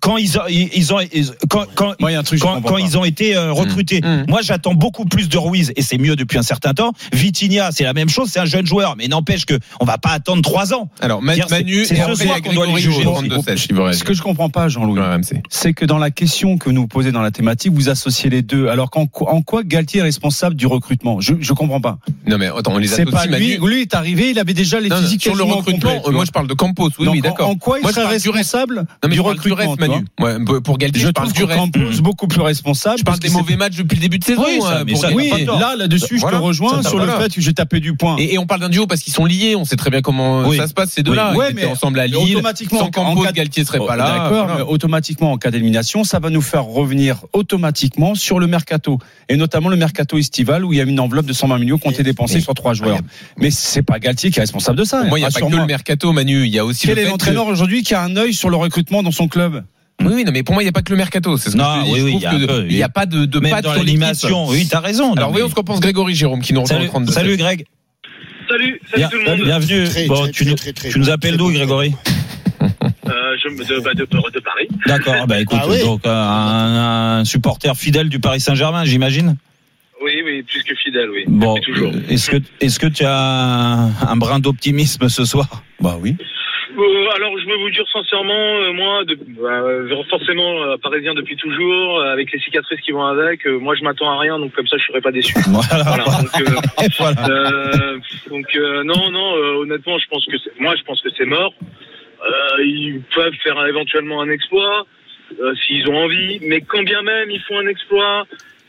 quand 0.04 0.18
ils 0.18 0.38
ont, 0.38 0.42
ils 0.50 0.94
ont 0.94 1.00
ils- 1.00 1.32
quand, 1.50 1.64
quand, 1.76 1.94
Moi, 2.02 2.12
truc 2.24 2.42
ils 2.82 2.98
ont 2.98 3.06
été 3.06 3.38
euh, 3.38 3.54
recrutés. 3.54 4.02
Mmh. 4.02 4.26
Moi, 4.28 4.42
j'attends 4.42 4.74
beaucoup 4.74 5.06
plus 5.06 5.30
de 5.30 5.38
Ruiz 5.38 5.72
et 5.78 5.82
c'est 5.82 5.98
mieux 5.98 6.18
depuis 6.18 6.38
un 6.38 6.42
certain 6.44 6.74
temps. 6.74 6.92
Vitinha, 7.14 7.72
c'est 7.72 7.86
la 7.86 7.94
même 7.94 8.10
chose, 8.10 8.28
c'est 8.30 8.42
un 8.42 8.46
jeune 8.46 8.66
joueur, 8.66 8.96
mais 8.98 9.08
n'empêche 9.08 9.46
que 9.46 9.58
on 9.80 9.86
va 9.86 9.98
pas 9.98 10.10
attendre 10.10 10.42
trois 10.42 10.74
ans. 10.74 10.90
Alors, 11.00 11.22
Manu, 11.22 11.86
c'est 11.86 11.96
ce 11.96 12.16
soir 12.16 12.36
a 12.36 12.42
qu'on 12.42 12.52
doit 12.54 12.68
les 12.68 12.78
juger. 12.80 13.00
Giraud, 13.00 13.22
32-16, 13.22 13.56
s'il 13.58 13.76
vous 13.76 13.84
reste. 13.84 14.00
Ce 14.00 14.04
que 14.04 14.14
je 14.14 14.22
comprends 14.22 14.50
pas, 14.50 14.68
Jean-Louis, 14.68 15.00
c'est 15.50 15.72
que 15.74 15.86
dans 15.86 16.00
la 16.00 16.12
question 16.12 16.58
que 16.58 16.70
vous 16.70 16.88
posez 16.88 17.14
dans 17.14 17.22
la 17.22 17.32
thématique, 17.32 17.72
vous 17.72 17.88
associez 17.88 18.30
les 18.30 18.42
deux. 18.42 18.68
Alors 18.68 18.90
qu'en 18.92 19.08
en 19.22 19.42
quoi 19.42 19.64
Galtier 19.64 20.02
est 20.02 20.04
responsable 20.04 20.56
du 20.58 20.68
recrutement? 20.68 21.22
Je 21.22 21.36
je 21.40 21.54
comprends 21.54 21.80
pas. 21.80 21.98
Non, 22.28 22.38
mais 22.38 22.48
attends, 22.48 22.74
on 22.74 22.78
les 22.78 22.88
C'est 22.88 23.06
pas 23.06 23.20
associe, 23.22 23.40
lui. 23.40 23.58
Manu. 23.58 23.74
Lui 23.74 23.82
est 23.82 23.96
arrivé, 23.96 24.32
il 24.32 24.40
avait 24.40 24.54
déjà 24.54 24.82
les 24.82 24.90
Non, 24.90 24.98
physiques 24.98 25.22
sur 25.24 25.36
le 25.36 25.44
recrutement, 25.44 26.02
euh, 26.06 26.12
moi 26.12 26.26
je 26.26 26.32
parle 26.32 26.48
de 26.48 26.54
Campos, 26.54 26.90
oui, 27.00 27.06
Donc, 27.06 27.14
oui, 27.16 27.20
en- 27.20 27.24
d'accord. 27.24 27.48
En 27.50 27.56
quoi 27.56 27.80
il 27.80 27.88
serait 27.88 28.06
responsable 28.06 28.86
du 29.10 29.20
recrutement 29.22 29.76
Manu. 29.94 30.06
Ouais, 30.50 30.62
pour 30.62 30.78
Galtier, 30.78 31.02
Je 31.02 31.08
je 31.08 31.12
parle 31.12 31.32
trouve 31.32 31.70
du 31.72 32.02
beaucoup 32.02 32.28
plus 32.28 32.42
responsable. 32.42 32.98
Je 33.00 33.04
parle 33.04 33.20
des 33.20 33.30
mauvais 33.30 33.56
matchs 33.56 33.76
depuis 33.78 33.96
le 33.96 34.02
début 34.02 34.20
de 34.20 34.24
saison. 34.24 34.44
Oui, 34.46 34.60
ça, 34.62 34.84
mais 34.86 34.94
pour 34.94 35.02
ça, 35.02 35.10
Galtier. 35.12 35.28
y 35.30 35.44
a 35.44 35.46
pas 35.46 35.54
Oui, 35.54 35.60
là, 35.62 35.76
là-dessus, 35.78 36.20
je 36.20 36.26
te 36.26 36.36
rejoins 36.36 36.82
sur 36.82 36.98
voilà. 36.98 37.18
le 37.18 37.24
fait 37.24 37.34
que 37.34 37.42
j'ai 37.42 37.54
tapé 37.54 37.80
du 37.80 37.96
point. 37.96 38.16
Et, 38.18 38.34
et 38.34 38.38
on 38.38 38.46
parle 38.46 38.62
d'un 38.62 38.70
duo 38.70 38.88
parce 38.88 39.02
qu'ils 39.02 39.14
sont 39.14 39.26
liés, 39.26 39.56
on 39.56 39.66
sait 39.66 39.76
très 39.76 39.90
bien 39.90 40.02
comment 40.02 40.42
Oui. 40.48 40.58
ça 40.58 40.68
se 40.68 40.74
passe 40.74 40.90
ces 40.92 41.04
deux-là. 41.04 41.34
Oui. 41.36 41.46
Ils 41.50 41.60
étaient 41.60 41.66
ensemble 41.68 42.00
à 42.00 42.08
Lille. 42.08 42.18
automatiquement, 42.18 42.80
Sans 42.80 42.86
en 42.88 42.92
Campos, 42.92 43.26
Galtier 43.34 43.64
serait 43.66 43.80
Oh, 43.82 43.86
pas 43.86 43.96
là. 43.96 44.06
D'accord, 44.06 44.48
Voilà. 44.48 44.66
automatiquement, 44.68 45.32
en 45.32 45.38
cas 45.38 45.52
d'élimination, 45.52 46.04
ça 46.04 46.20
va 46.20 46.30
nous 46.30 46.42
faire 46.42 46.64
revenir 46.66 47.26
automatiquement 47.34 48.16
sur 48.16 48.40
le 48.40 48.48
mercato. 48.48 48.98
Et 49.30 49.36
notamment 49.38 49.70
le 49.70 49.76
mercato 49.78 50.18
estival 50.18 50.66
où 50.66 50.74
il 50.74 50.78
y 50.78 50.82
a 50.82 50.84
une 50.84 51.00
enveloppe 51.00 51.26
de 51.26 51.34
120 51.34 51.58
millions 51.60 51.78
qui 51.78 51.88
ont 51.88 51.92
été 51.92 52.04
dépensés 52.04 52.40
sur 52.42 52.54
trois 52.54 52.74
joueurs. 52.74 53.00
Mais 53.38 53.52
c'est 53.52 53.84
pas 53.84 54.00
Galtier 54.00 54.32
qui 54.32 54.40
est 54.40 54.42
responsable 54.42 54.78
de 54.78 54.84
ça. 54.84 55.04
Moi, 55.04 55.20
il 55.20 55.22
n'y 55.22 55.28
a 55.28 55.32
pas 55.32 55.40
que 55.42 55.56
le 55.56 55.66
mercato, 55.66 56.12
Manu. 56.12 56.46
Il 56.46 56.54
y 56.54 56.60
a 56.60 56.66
aussi 56.66 56.88
Quel 56.88 57.00
est 57.00 57.06
l'entraîneur 57.06 57.48
aujourd'hui 57.48 57.84
qui 57.84 57.94
a 57.94 58.02
un 58.02 58.16
œil 58.16 58.34
sur 58.34 58.50
le 58.50 58.56
recrutement 58.58 59.04
dans 59.04 59.12
son 59.12 59.28
club? 59.28 59.64
Oui, 60.06 60.14
oui, 60.16 60.24
non, 60.26 60.32
mais 60.32 60.44
pour 60.44 60.54
moi, 60.54 60.64
il 60.64 60.66
n'y 60.66 60.70
a 60.70 60.74
pas 60.74 60.82
que 60.82 60.92
le 60.92 60.98
mercato. 60.98 61.38
C'est 61.38 61.50
ce 61.50 61.56
que 61.56 61.62
Non, 61.62 61.86
je 61.86 61.92
oui, 61.92 62.00
Je 62.00 62.04
oui, 62.06 62.12
trouve 62.20 62.22
il 62.68 62.72
y 62.72 62.76
a 62.76 62.78
n'y 62.78 62.84
a 62.84 62.90
pas 62.90 63.06
de, 63.06 63.26
de 63.26 63.40
Même 63.40 63.62
dans 63.62 63.74
l'animation, 63.74 64.48
oui, 64.48 64.68
t'as 64.70 64.80
raison. 64.80 65.14
Alors, 65.14 65.32
voyons 65.32 65.46
mais- 65.46 65.50
ce 65.52 65.56
qu'en 65.56 65.64
pense 65.64 65.80
Grégory 65.80 66.16
Jérôme 66.16 66.42
qui 66.42 66.54
nous 66.54 66.62
rejoint 66.62 66.78
Salut, 66.78 66.88
au 66.88 66.92
32 66.92 67.12
salut 67.14 67.38
Greg. 67.38 67.66
Salut, 68.50 68.82
salut 68.92 69.06
tout 69.12 69.18
le 69.18 69.24
monde. 69.38 69.46
bienvenue. 69.46 69.84
Très, 69.86 70.06
Bon, 70.08 70.16
très, 70.24 70.32
tu, 70.32 70.44
très, 70.44 70.50
nous, 70.52 70.56
très, 70.58 70.74
très 70.74 70.90
tu 70.90 71.00
nous 71.00 71.10
appelles 71.10 71.38
d'où. 71.38 71.52
Grégory? 71.52 71.94
Euh, 72.62 73.36
je, 73.44 73.50
me- 73.50 73.66
de, 73.66 73.80
bah, 73.84 73.94
de, 73.94 74.04
de 74.06 74.40
Paris. 74.40 74.68
D'accord. 74.86 75.16
Ah 75.22 75.26
bah 75.26 75.40
écoute, 75.42 75.58
Ah 75.62 75.66
oui. 75.70 75.80
donc 75.82 76.02
un, 76.06 77.20
un 77.20 77.26
supporter 77.26 77.76
fidèle 77.76 78.10
du 78.10 78.20
Paris 78.20 78.40
Saint-Germain, 78.40 78.86
j'imagine? 78.86 79.36
Oui, 80.04 80.12
oui, 80.26 80.44
plus 80.44 80.64
que 80.64 80.76
fidèle, 80.76 81.10
oui. 81.12 81.24
Bon, 81.28 81.56
toujours. 81.66 81.92
est-ce 82.10 82.30
que 82.30 82.38
est-ce 82.60 82.80
que 82.80 82.88
tu 82.88 83.04
as 83.06 83.18
un, 83.18 83.88
un 84.08 84.16
brin 84.18 84.40
d'optimisme 84.40 85.08
ce 85.10 85.24
soir? 85.26 85.64
Bah 85.80 85.98
oui. 86.02 86.16
Euh, 86.78 87.08
alors, 87.16 87.38
je 87.38 87.46
vais 87.46 87.58
vous 87.58 87.70
dire 87.70 87.86
sincèrement, 87.92 88.34
euh, 88.34 88.74
moi, 88.74 89.04
de, 89.06 89.18
euh, 89.42 90.04
forcément 90.10 90.64
euh, 90.64 90.78
parisien 90.78 91.14
depuis 91.14 91.36
toujours, 91.36 92.00
euh, 92.00 92.12
avec 92.14 92.32
les 92.32 92.40
cicatrices 92.40 92.80
qui 92.82 92.92
vont 92.92 93.06
avec, 93.06 93.46
euh, 93.46 93.60
moi 93.60 93.76
je 93.76 93.84
m'attends 93.84 94.10
à 94.12 94.18
rien, 94.20 94.40
donc 94.40 94.54
comme 94.54 94.68
ça 94.68 94.78
je 94.78 94.86
serai 94.86 95.02
pas 95.02 95.12
déçu. 95.12 95.34
Voilà. 95.48 95.84
Voilà, 95.84 96.04
donc, 96.06 96.42
euh, 96.42 96.88
Voilà. 96.98 97.30
euh, 97.30 97.98
donc 98.30 98.56
euh, 98.56 98.84
non, 98.84 99.12
non, 99.12 99.38
euh, 99.38 99.62
honnêtement, 99.62 99.98
je 100.00 100.08
pense 100.08 100.26
que 100.26 100.38
c'est- 100.40 100.60
moi 100.60 100.76
je 100.76 100.84
pense 100.84 101.02
que 101.02 101.10
c'est 101.16 101.26
mort. 101.26 101.54
Euh, 102.26 102.64
ils 102.66 103.02
peuvent 103.14 103.36
faire 103.44 103.64
éventuellement 103.68 104.22
un 104.22 104.30
exploit 104.30 104.86
euh, 105.42 105.54
s'ils 105.56 105.88
ont 105.90 105.98
envie, 106.06 106.40
mais 106.42 106.62
quand 106.62 106.84
bien 106.84 107.02
même 107.04 107.30
ils 107.30 107.42
font 107.42 107.60
un 107.60 107.68
exploit, 107.68 108.26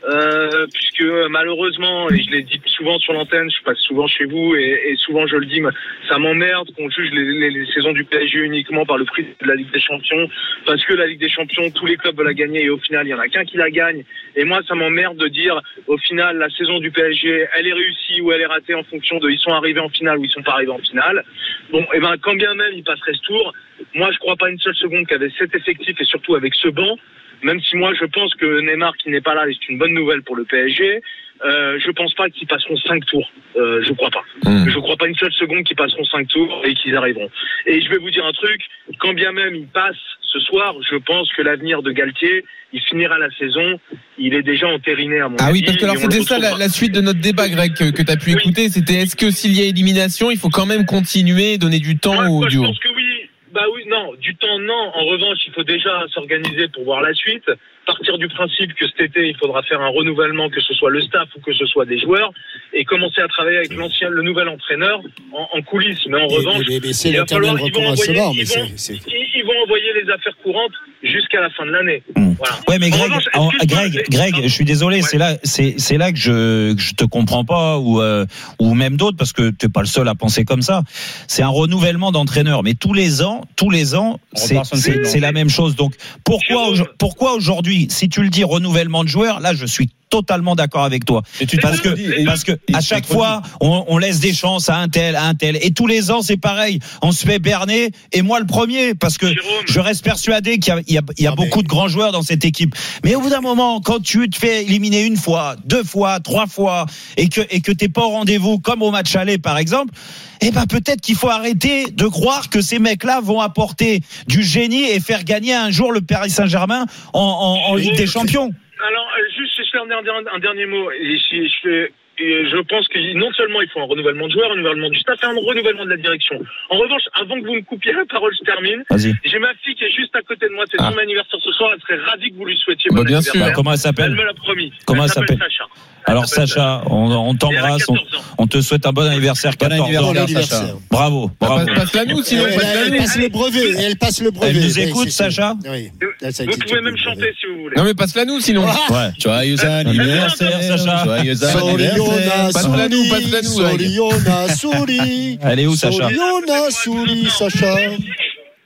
euh, 0.07 0.67
puisque 0.71 1.01
euh, 1.01 1.27
malheureusement, 1.29 2.09
et 2.11 2.21
je 2.21 2.29
l'ai 2.29 2.43
dit 2.43 2.61
souvent 2.65 2.99
sur 2.99 3.13
l'antenne, 3.13 3.49
je 3.49 3.63
passe 3.63 3.79
souvent 3.79 4.05
chez 4.07 4.25
vous 4.25 4.55
et, 4.55 4.95
souvent 4.97 5.25
je 5.25 5.35
le 5.37 5.45
dis, 5.45 5.61
mais 5.61 5.71
ça 6.07 6.19
m'emmerde 6.19 6.69
qu'on 6.75 6.89
juge 6.89 7.11
les, 7.11 7.65
saisons 7.73 7.91
du 7.91 8.03
PSG 8.05 8.39
uniquement 8.39 8.85
par 8.85 8.97
le 8.97 9.05
prix 9.05 9.23
de 9.23 9.47
la 9.47 9.55
Ligue 9.55 9.71
des 9.71 9.79
Champions, 9.79 10.29
parce 10.65 10.83
que 10.85 10.93
la 10.93 11.07
Ligue 11.07 11.19
des 11.19 11.29
Champions, 11.29 11.71
tous 11.71 11.85
les 11.87 11.97
clubs 11.97 12.15
veulent 12.15 12.27
la 12.27 12.33
gagner 12.33 12.65
et 12.65 12.69
au 12.69 12.77
final, 12.77 13.07
il 13.07 13.09
y 13.09 13.13
en 13.13 13.19
a 13.19 13.27
qu'un 13.27 13.45
qui 13.45 13.57
la 13.57 13.71
gagne. 13.71 14.03
Et 14.35 14.43
moi, 14.43 14.61
ça 14.67 14.75
m'emmerde 14.75 15.17
de 15.17 15.27
dire, 15.27 15.59
au 15.87 15.97
final, 15.97 16.37
la 16.37 16.49
saison 16.49 16.79
du 16.79 16.91
PSG, 16.91 17.47
elle 17.57 17.67
est 17.67 17.73
réussie 17.73 18.21
ou 18.21 18.31
elle 18.31 18.41
est 18.41 18.45
ratée 18.45 18.75
en 18.75 18.83
fonction 18.83 19.17
de, 19.17 19.29
ils 19.29 19.39
sont 19.39 19.51
arrivés 19.51 19.79
en 19.79 19.89
finale 19.89 20.19
ou 20.19 20.25
ils 20.25 20.31
sont 20.31 20.43
pas 20.43 20.53
arrivés 20.53 20.71
en 20.71 20.79
finale. 20.79 21.23
Bon, 21.71 21.85
et 21.93 21.99
ben, 21.99 22.15
quand 22.21 22.35
bien 22.35 22.53
même 22.53 22.73
ils 22.73 22.83
passeraient 22.83 23.13
ce 23.13 23.21
tour, 23.21 23.53
moi, 23.95 24.11
je 24.11 24.19
crois 24.19 24.35
pas 24.35 24.49
une 24.49 24.59
seule 24.59 24.75
seconde 24.75 25.07
qu'avec 25.07 25.31
cet 25.37 25.55
effectif 25.55 25.99
et 25.99 26.05
surtout 26.05 26.35
avec 26.35 26.53
ce 26.55 26.67
banc, 26.67 26.97
même 27.45 27.61
si 27.61 27.75
moi 27.77 27.93
je 27.99 28.05
pense 28.05 28.33
que 28.35 28.59
Neymar 28.61 28.97
qui 28.97 29.09
n'est 29.09 29.21
pas 29.21 29.35
là, 29.35 29.43
c'est 29.47 29.69
une 29.71 29.77
bonne 29.77 29.93
nouvelle 29.93 30.21
pour 30.23 30.35
le 30.35 30.43
PSG. 30.45 31.01
Euh, 31.45 31.77
je 31.85 31.91
pense 31.91 32.13
pas 32.13 32.29
qu'ils 32.29 32.47
passeront 32.47 32.77
cinq 32.77 33.05
tours. 33.07 33.29
Euh, 33.57 33.83
je 33.85 33.91
crois 33.93 34.09
pas. 34.09 34.23
Hmm. 34.45 34.69
Je 34.69 34.79
crois 34.79 34.95
pas 34.95 35.05
une 35.07 35.15
seule 35.15 35.33
seconde 35.33 35.63
qu'ils 35.65 35.75
passeront 35.75 36.05
cinq 36.05 36.27
tours 36.29 36.61
et 36.65 36.73
qu'ils 36.73 36.95
arriveront. 36.95 37.29
Et 37.65 37.81
je 37.81 37.89
vais 37.89 37.97
vous 37.97 38.09
dire 38.09 38.25
un 38.25 38.31
truc. 38.31 38.61
Quand 38.99 39.13
bien 39.13 39.31
même 39.33 39.53
ils 39.53 39.67
passent 39.67 39.95
ce 40.21 40.39
soir, 40.39 40.73
je 40.89 40.95
pense 40.95 41.31
que 41.33 41.41
l'avenir 41.41 41.81
de 41.83 41.91
Galtier, 41.91 42.45
il 42.71 42.81
finira 42.81 43.17
la 43.19 43.29
saison. 43.37 43.79
Il 44.17 44.33
est 44.33 44.43
déjà 44.43 44.67
entériné 44.67 45.19
à 45.19 45.27
mon 45.27 45.35
Ah 45.39 45.47
avis. 45.47 45.59
oui, 45.59 45.63
parce 45.65 45.77
que 45.77 45.83
alors 45.83 45.97
c'était 45.97 46.21
ça 46.21 46.39
la, 46.39 46.69
suite 46.69 46.93
de 46.93 47.01
notre 47.01 47.19
débat, 47.19 47.49
Greg, 47.49 47.73
que, 47.73 47.91
que 47.91 48.01
tu 48.01 48.11
as 48.11 48.17
pu 48.17 48.33
Oui. 48.33 48.37
écouter. 48.39 48.69
C'était 48.69 48.93
est-ce 49.03 49.15
que 49.17 49.29
s'il 49.29 49.53
y 49.59 49.61
a 49.61 49.65
élimination, 49.65 50.31
il 50.31 50.37
faut 50.37 50.49
quand 50.49 50.65
même 50.65 50.85
continuer, 50.85 51.57
donner 51.57 51.79
du 51.79 51.97
temps 51.97 52.15
Moi, 52.15 52.29
au 52.29 52.43
je 52.43 52.49
duo 52.49 52.63
pense 52.63 52.79
que 52.79 52.89
oui. 52.95 53.29
Bah 53.53 53.63
oui, 53.73 53.83
non, 53.87 54.04
du 54.19 54.35
temps, 54.35 54.59
non. 54.59 54.91
En 54.93 55.05
revanche, 55.05 55.39
il 55.47 55.53
faut 55.53 55.63
déjà 55.63 56.05
s'organiser 56.09 56.67
pour 56.69 56.83
voir 56.83 57.01
la 57.01 57.13
suite. 57.13 57.49
Partir 57.85 58.17
du 58.17 58.27
principe 58.27 58.73
que 58.73 58.85
cet 58.87 58.99
été, 59.09 59.27
il 59.29 59.37
faudra 59.37 59.61
faire 59.63 59.79
un 59.81 59.89
renouvellement, 59.89 60.49
que 60.49 60.59
ce 60.61 60.73
soit 60.73 60.89
le 60.89 61.01
staff 61.01 61.27
ou 61.37 61.41
que 61.41 61.53
ce 61.53 61.65
soit 61.67 61.85
des 61.85 61.99
joueurs, 61.99 62.31
et 62.73 62.83
commencer 62.83 63.21
à 63.21 63.27
travailler 63.27 63.57
avec 63.57 63.73
l'ancien, 63.75 64.09
le 64.09 64.23
nouvel 64.23 64.49
entraîneur 64.49 65.01
en, 65.31 65.47
en 65.57 65.61
coulisses. 65.61 66.05
Mais 66.09 66.21
en 66.21 66.27
revanche, 66.27 66.63
mais- 66.67 66.79
mais 66.83 66.93
c'est 66.93 67.09
il 67.09 67.15
va 67.15 67.21
l'éternel 67.21 67.49
falloir- 67.51 67.67
ils 67.67 67.73
vont 67.73 67.87
envoyer- 67.91 68.13
Mais 68.13 68.41
ils 68.41 68.47
vont- 68.47 68.53
c'est- 68.75 68.77
c'est- 68.77 68.99
ils, 69.07 69.39
ils 69.39 69.43
vont 69.45 69.53
envoyer 69.63 69.91
les 70.03 70.09
affaires 70.11 70.35
courantes 70.43 70.71
jusqu'à 71.03 71.41
la 71.41 71.49
fin 71.51 71.65
de 71.65 71.71
l'année. 71.71 72.01
Hmm. 72.15 72.33
Voilà. 72.37 72.55
Ouais, 72.67 72.79
mais 72.79 72.87
En 72.87 72.97
Greg, 72.97 73.03
revanche, 73.03 73.23
en- 73.35 73.49
Greg, 73.65 74.03
Greg, 74.09 74.35
je 74.43 74.47
suis 74.49 74.65
désolé, 74.65 74.97
Ouais. 74.97 75.01
c'est 75.03 75.17
là, 75.17 75.37
c'est, 75.43 75.75
c'est 75.77 75.97
là 75.97 76.11
que 76.11 76.17
je, 76.17 76.73
que 76.73 76.81
je 76.81 76.93
te 76.95 77.05
comprends 77.05 77.45
pas 77.45 77.77
ou, 77.77 78.01
euh, 78.01 78.25
ou 78.59 78.73
même 78.73 78.97
d'autres 78.97 79.15
parce 79.17 79.31
que 79.31 79.51
t'es 79.51 79.69
pas 79.69 79.81
le 79.81 79.85
seul 79.87 80.07
à 80.09 80.15
penser 80.15 80.43
comme 80.43 80.61
ça. 80.61 80.81
C'est 81.27 81.43
un 81.43 81.47
renouvellement 81.49 82.11
d'entraîneur, 82.11 82.63
mais 82.63 82.73
tous 82.73 82.93
les 82.93 83.21
ans, 83.21 83.41
tous 83.55 83.69
les 83.69 83.95
ans, 83.95 84.19
On 84.33 84.37
c'est, 84.37 85.19
la 85.19 85.31
même 85.31 85.49
chose. 85.49 85.75
Donc, 85.75 85.93
pourquoi, 86.25 86.73
pourquoi 86.99 87.33
aujourd'hui, 87.35 87.74
si 87.89 88.09
tu 88.09 88.21
le 88.21 88.29
dis 88.29 88.43
renouvellement 88.43 89.03
de 89.03 89.09
joueurs, 89.09 89.39
là, 89.39 89.53
je 89.53 89.65
suis 89.65 89.89
totalement 90.09 90.55
d'accord 90.55 90.83
avec 90.83 91.05
toi. 91.05 91.23
Parce 91.61 91.81
que, 91.81 92.25
parce 92.25 92.43
que 92.43 92.51
à 92.73 92.81
chaque 92.81 93.05
fois, 93.05 93.41
on, 93.59 93.85
on 93.87 93.97
laisse 93.97 94.19
des 94.19 94.33
chances 94.33 94.69
à 94.69 94.77
un 94.77 94.87
tel, 94.87 95.15
à 95.15 95.25
un 95.25 95.33
tel. 95.35 95.57
Et 95.61 95.71
tous 95.71 95.87
les 95.87 96.11
ans, 96.11 96.21
c'est 96.21 96.37
pareil. 96.37 96.79
On 97.01 97.11
se 97.11 97.25
fait 97.25 97.39
berner. 97.39 97.91
Et 98.11 98.21
moi, 98.21 98.39
le 98.39 98.45
premier, 98.45 98.93
parce 98.93 99.17
que 99.17 99.27
Jérôme. 99.27 99.63
je 99.67 99.79
reste 99.79 100.03
persuadé 100.03 100.59
qu'il 100.59 100.73
y 100.73 100.77
a, 100.77 100.81
il 100.87 100.93
y 100.93 100.97
a, 100.97 101.01
il 101.17 101.23
y 101.23 101.27
a 101.27 101.31
Non, 101.31 101.35
mais- 101.39 101.45
beaucoup 101.47 101.63
de 101.63 101.67
grands 101.67 101.87
joueurs 101.87 102.11
dans 102.11 102.21
cette 102.21 102.45
équipe. 102.45 102.75
Mais 103.03 103.15
au 103.15 103.21
bout 103.21 103.29
d'un 103.29 103.41
moment, 103.41 103.81
quand 103.81 103.99
tu 104.01 104.29
te 104.29 104.37
fais 104.37 104.63
éliminer 104.63 105.03
une 105.03 105.17
fois, 105.17 105.55
deux 105.65 105.83
fois, 105.83 106.19
trois 106.19 106.47
fois, 106.47 106.85
et 107.17 107.27
que, 107.29 107.41
et 107.49 107.61
que 107.61 107.71
t'es 107.71 107.89
pas 107.89 108.01
au 108.03 108.09
rendez-vous, 108.09 108.59
comme 108.59 108.81
au 108.81 108.91
match 108.91 109.15
aller, 109.15 109.37
par 109.37 109.57
exemple, 109.57 109.93
eh 110.41 110.51
ben, 110.51 110.65
peut-être 110.65 111.01
qu'il 111.01 111.15
faut 111.15 111.29
arrêter 111.29 111.85
de 111.91 112.05
croire 112.07 112.49
que 112.49 112.61
ces 112.61 112.77
mecs-là 112.79 113.21
vont 113.21 113.39
apporter 113.41 114.01
du 114.27 114.43
génie 114.43 114.83
et 114.83 114.99
faire 114.99 115.23
gagner 115.23 115.53
un 115.53 115.71
jour 115.71 115.91
le 115.91 116.01
Paris 116.01 116.29
Saint-Germain 116.29 116.85
en, 117.13 117.19
en, 117.19 117.71
en 117.71 117.75
Ligue 117.75 117.95
des 117.95 118.07
Champions. 118.07 118.51
Alors, 118.83 119.07
euh, 119.17 119.21
juste, 119.37 119.53
je 119.57 119.69
fais 119.71 119.77
un 119.77 119.85
dernier, 119.87 120.09
un 120.33 120.39
dernier 120.39 120.65
mot. 120.65 120.91
Et 120.91 121.17
je, 121.17 121.47
je 121.47 121.53
fais- 121.63 121.91
et 122.17 122.47
je 122.47 122.57
pense 122.69 122.87
que 122.87 122.97
non 123.17 123.31
seulement 123.33 123.61
il 123.61 123.67
faut 123.69 123.81
un 123.81 123.85
renouvellement 123.85 124.27
de 124.27 124.31
joueurs, 124.31 124.47
un 124.49 124.53
renouvellement 124.53 124.89
du 124.89 124.99
staff 124.99 125.19
et 125.21 125.25
un 125.25 125.33
renouvellement 125.35 125.83
de 125.85 125.89
la 125.89 125.97
direction. 125.97 126.41
En 126.69 126.77
revanche, 126.77 127.01
avant 127.13 127.39
que 127.41 127.45
vous 127.45 127.55
me 127.55 127.61
coupiez 127.61 127.91
la 127.91 128.05
parole, 128.05 128.33
je 128.39 128.43
termine. 128.45 128.83
Vas-y. 128.89 129.13
J'ai 129.25 129.39
ma 129.39 129.53
fille 129.55 129.75
qui 129.75 129.83
est 129.83 129.91
juste 129.91 130.15
à 130.15 130.21
côté 130.21 130.47
de 130.47 130.53
moi. 130.53 130.63
C'est 130.71 130.77
Ah. 130.79 130.91
son 130.93 130.97
anniversaire 130.97 131.39
ce 131.43 131.51
soir. 131.51 131.71
Elle 131.73 131.81
serait 131.81 132.09
ravie 132.09 132.31
que 132.31 132.35
vous 132.35 132.45
lui 132.45 132.57
souhaitiez 132.57 132.89
Bah, 132.91 132.97
bon 132.97 133.03
bien 133.03 133.17
anniversaire. 133.17 133.45
sûr. 133.47 133.53
Comment 133.55 133.71
elle 133.71 133.75
Elle 133.75 133.79
s'appelle 133.81 134.11
me 134.11 134.23
l'a 134.23 134.33
promis. 134.33 134.71
Comment 134.87 135.03
elle 135.03 135.09
s'appelle 135.09 135.37
Sacha. 135.37 135.65
Alors 136.07 136.25
Sacha, 136.29 136.83
on, 136.89 137.33
t'embrasse, 137.35 137.83
on, 137.89 137.93
14 137.95 137.99
ans. 137.99 138.21
on 138.37 138.47
te 138.47 138.61
souhaite 138.61 138.85
un 138.85 138.91
bon 138.91 139.07
anniversaire, 139.09 139.51
Bon 139.59 139.67
14 139.67 139.81
ans. 139.81 139.85
anniversaire, 139.85 140.01
Bon 140.03 140.13
Sacha. 140.13 140.23
anniversaire. 140.23 140.75
Bravo, 140.91 141.31
bravo. 141.39 141.65
passe- 141.65 141.75
Passe-la 141.79 142.05
nous, 142.05 142.21
sinon. 142.23 142.43
Elle, 142.47 142.59
elle 142.85 142.91
nous. 142.91 142.97
passe 142.99 143.17
le 143.17 143.29
brevet. 143.29 143.71
Elle 143.79 143.97
passe 143.97 144.21
le 144.21 144.31
brevet. 144.31 144.51
Elle 144.55 144.63
nous 144.63 144.79
écoute, 144.79 145.09
Sacha 145.09 145.55
Oui. 145.67 145.91
Là, 146.21 146.29
Vous 146.29 146.45
pouvez 146.45 146.57
tout 146.57 146.81
même 146.81 146.97
chanter 146.97 147.33
si 147.39 147.47
vous 147.47 147.63
voulez. 147.63 147.75
Non, 147.77 147.83
mais 147.83 147.93
passe-la 147.93 148.25
nous, 148.25 148.39
sinon. 148.39 148.65
Ouais. 148.65 149.09
Joyeux 149.19 149.65
anniversaire, 149.65 150.61
Sacha. 150.77 151.03
Joyeux 151.05 151.35
Soriona, 151.35 152.51
Passe-la 152.53 152.89
nous, 152.89 153.03
Souli, 153.03 153.09
passe-la 153.09 153.41
nous, 153.41 153.55
Greg. 153.57 153.81
Soriona, 153.81 154.47
Souli. 154.55 155.39
Elle 155.41 155.59
est 155.59 155.65
où, 155.67 155.75
Sacha 155.75 155.97
Soriona, 155.97 156.69
Souli, 156.71 157.29
Sacha. 157.29 157.75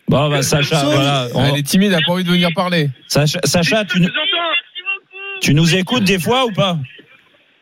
Bon, 0.10 0.30
bah, 0.30 0.42
Sacha, 0.42 0.84
voilà. 0.86 1.28
on- 1.36 1.46
Elle 1.46 1.60
est 1.60 1.64
timide, 1.64 1.92
elle 1.92 2.00
a 2.00 2.06
pas 2.06 2.12
envie 2.14 2.24
de 2.24 2.30
venir 2.30 2.50
parler. 2.56 2.90
Sacha, 3.08 3.40
Sacha, 3.46 3.86
tu, 3.86 4.02
tu 5.42 5.54
nous 5.54 5.74
écoutes 5.76 6.04
des 6.04 6.20
fois 6.20 6.46
ou 6.46 6.52
pas 6.52 6.78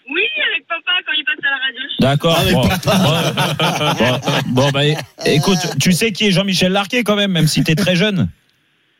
Oui, 0.10 0.22
avec 0.52 0.66
papa 0.68 0.92
quand 1.06 1.12
il 1.18 1.26
passe 1.26 1.36
à 1.44 1.50
la 1.52 1.58
radio. 1.66 1.82
D'accord. 2.10 2.40
Bon, 2.52 2.62
bon, 2.62 4.20
bon, 4.48 4.70
bah, 4.72 4.82
écoute, 5.26 5.60
tu 5.82 5.92
sais 5.92 6.12
qui 6.12 6.28
est 6.28 6.32
Jean-Michel 6.32 6.72
Larquet 6.72 7.04
quand 7.04 7.16
même, 7.16 7.32
même 7.32 7.48
si 7.48 7.64
t'es 7.64 7.76
très 7.76 7.96
jeune. 7.96 8.30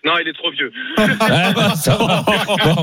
Non, 0.06 0.14
il 0.22 0.28
est 0.28 0.34
trop 0.34 0.52
vieux. 0.52 0.72
Ah, 1.20 1.52
bah, 1.54 1.74
ça 1.76 1.96
va. 1.96 2.24
Bon. 2.66 2.76